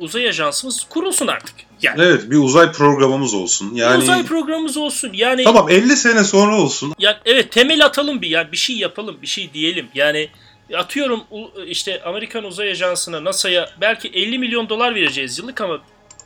[0.00, 1.54] uzay ajansımız kurulsun artık.
[1.82, 3.74] Yani Evet bir uzay programımız olsun.
[3.74, 5.10] bir Yani uzay programımız olsun.
[5.12, 6.94] Yani tamam 50 sene sonra olsun.
[6.98, 9.88] yani evet temel atalım bir yani bir şey yapalım, bir şey diyelim.
[9.94, 10.28] Yani
[10.76, 11.24] atıyorum
[11.66, 15.80] işte Amerikan Uzay Ajansı'na, NASA'ya belki 50 milyon dolar vereceğiz yıllık ama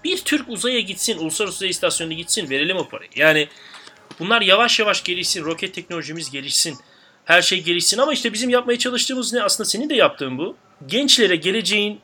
[0.04, 3.10] bir Türk uzaya gitsin, Uluslararası Uzay İstasyonu'na gitsin, verelim o parayı.
[3.16, 3.48] Yani
[4.20, 6.76] bunlar yavaş yavaş gelişsin, roket teknolojimiz gelişsin,
[7.24, 9.42] her şey gelişsin ama işte bizim yapmaya çalıştığımız ne?
[9.42, 10.56] Aslında senin de yaptığın bu.
[10.86, 12.00] Gençlere geleceğin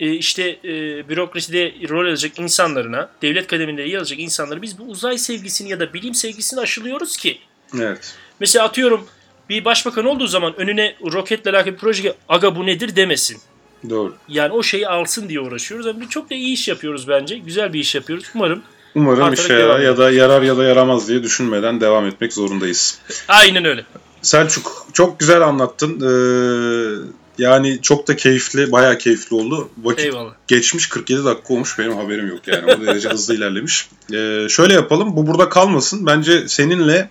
[0.00, 5.18] e, işte e, bürokraside rol alacak insanlarına, devlet kademelerinde yer alacak insanlara biz bu uzay
[5.18, 7.38] sevgisini ya da bilim sevgisini aşılıyoruz ki
[7.78, 8.14] Evet.
[8.40, 9.06] Mesela atıyorum
[9.48, 13.38] bir başbakan olduğu zaman önüne roketle alakalı bir proje aga bu nedir demesin.
[13.90, 14.14] Doğru.
[14.28, 15.86] Yani o şeyi alsın diye uğraşıyoruz.
[15.86, 17.38] Ama çok da iyi iş yapıyoruz bence.
[17.38, 18.24] Güzel bir iş yapıyoruz.
[18.34, 18.62] Umarım.
[18.94, 22.98] Umarım işe yarar ya da yarar ya da yaramaz diye düşünmeden devam etmek zorundayız.
[23.28, 23.84] Aynen öyle.
[24.22, 26.00] Selçuk çok güzel anlattın.
[26.00, 29.68] Ee, yani çok da keyifli, bayağı keyifli oldu.
[29.82, 30.32] Vakit Eyvallah.
[30.46, 32.74] geçmiş 47 dakika olmuş benim haberim yok yani.
[32.74, 33.88] O derece hızlı ilerlemiş.
[34.12, 36.06] Ee, şöyle yapalım bu burada kalmasın.
[36.06, 37.10] Bence seninle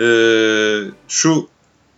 [0.00, 1.48] ee, şu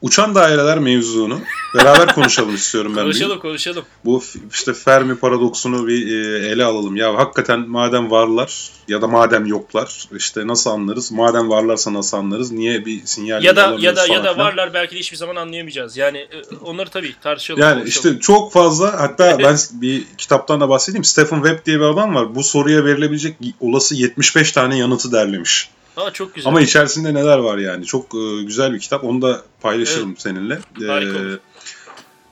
[0.02, 1.40] uçan daireler mevzunu
[1.74, 3.06] beraber konuşalım istiyorum ben.
[3.06, 3.12] bir.
[3.12, 3.84] Konuşalım konuşalım.
[4.04, 4.22] Bu
[4.52, 6.96] işte Fermi paradoksunu bir e, ele alalım.
[6.96, 11.12] Ya hakikaten madem varlar ya da madem yoklar işte nasıl anlarız?
[11.12, 12.52] Madem varlarsa nasıl anlarız?
[12.52, 15.96] Niye bir sinyal Ya da ya da ya da varlar belki de hiçbir zaman anlayamayacağız.
[15.96, 17.62] Yani e, onları tabii tartışalım.
[17.62, 18.14] Yani konuşalım.
[18.14, 21.04] işte çok fazla hatta ben bir kitaptan da bahsedeyim.
[21.04, 22.34] Stephen Webb diye bir adam var.
[22.34, 25.70] Bu soruya verilebilecek olası 75 tane yanıtı derlemiş.
[26.00, 26.48] Aa, çok güzel.
[26.48, 27.86] Ama içerisinde neler var yani.
[27.86, 29.04] Çok e, güzel bir kitap.
[29.04, 30.58] Onu da paylaşırım seninle.
[30.86, 31.38] Harika Ee,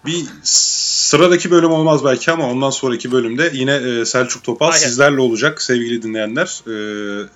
[0.07, 4.79] bir sıradaki bölüm olmaz belki ama ondan sonraki bölümde yine e, Selçuk Topal Aynen.
[4.79, 6.61] sizlerle olacak sevgili dinleyenler.
[6.67, 7.27] Ee,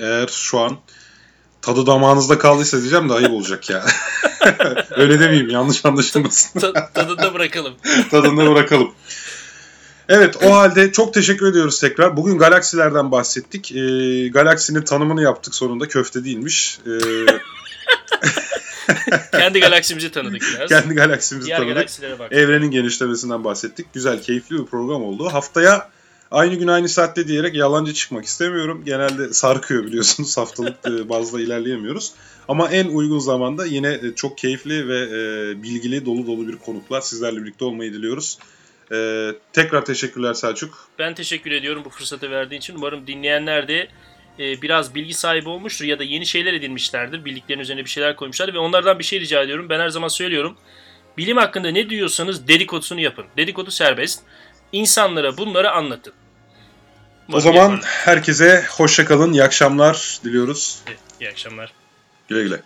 [0.00, 0.76] eğer şu an
[1.62, 3.84] tadı damağınızda kaldıysa diyeceğim de ayıp olacak ya.
[4.96, 6.60] Öyle demeyeyim yanlış anlaşılmasın.
[6.60, 7.74] Ta- tadında bırakalım.
[8.10, 8.90] Tadında bırakalım.
[10.08, 12.16] Evet o halde çok teşekkür ediyoruz tekrar.
[12.16, 13.72] Bugün galaksilerden bahsettik.
[13.72, 15.88] Ee, galaksinin tanımını yaptık sonunda.
[15.88, 16.78] Köfte değilmiş.
[16.86, 16.90] Ee,
[19.38, 20.68] Kendi galaksimizi tanıdık biraz.
[20.68, 21.74] kendi galaksimizi Diğer tanıdık.
[21.74, 22.16] galaksilere.
[22.30, 23.86] Evrenin genişlemesinden bahsettik.
[23.94, 25.28] Güzel, keyifli bir program oldu.
[25.32, 25.90] Haftaya
[26.30, 28.82] aynı gün aynı saatte diyerek yalancı çıkmak istemiyorum.
[28.84, 30.36] Genelde sarkıyor biliyorsunuz.
[30.36, 32.12] Haftalık e, bazda ilerleyemiyoruz.
[32.48, 37.00] Ama en uygun zamanda yine e, çok keyifli ve e, bilgili, dolu dolu bir konuklar
[37.00, 38.38] sizlerle birlikte olmayı diliyoruz.
[38.92, 40.88] E, tekrar teşekkürler Selçuk.
[40.98, 42.76] Ben teşekkür ediyorum bu fırsatı verdiğin için.
[42.76, 43.88] Umarım dinleyenler de
[44.38, 47.24] e, biraz bilgi sahibi olmuştur ya da yeni şeyler edinmişlerdir.
[47.24, 49.68] Bildiklerinin üzerine bir şeyler koymuşlardır ve onlardan bir şey rica ediyorum.
[49.68, 50.56] Ben her zaman söylüyorum.
[51.18, 53.24] Bilim hakkında ne diyorsanız dedikodusunu yapın.
[53.36, 54.20] Dedikodu serbest.
[54.72, 56.12] İnsanlara bunları anlatın.
[57.32, 60.78] O zaman herkese hoşça kalın, iyi akşamlar diliyoruz.
[60.86, 61.72] Evet, iyi akşamlar.
[62.28, 62.62] Güle güle.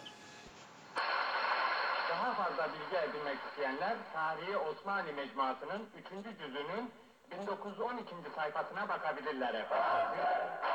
[6.25, 6.39] 1.
[6.39, 6.93] cüzünün
[7.31, 8.15] 1912.
[8.37, 10.19] sayfasına bakabilirler efendim.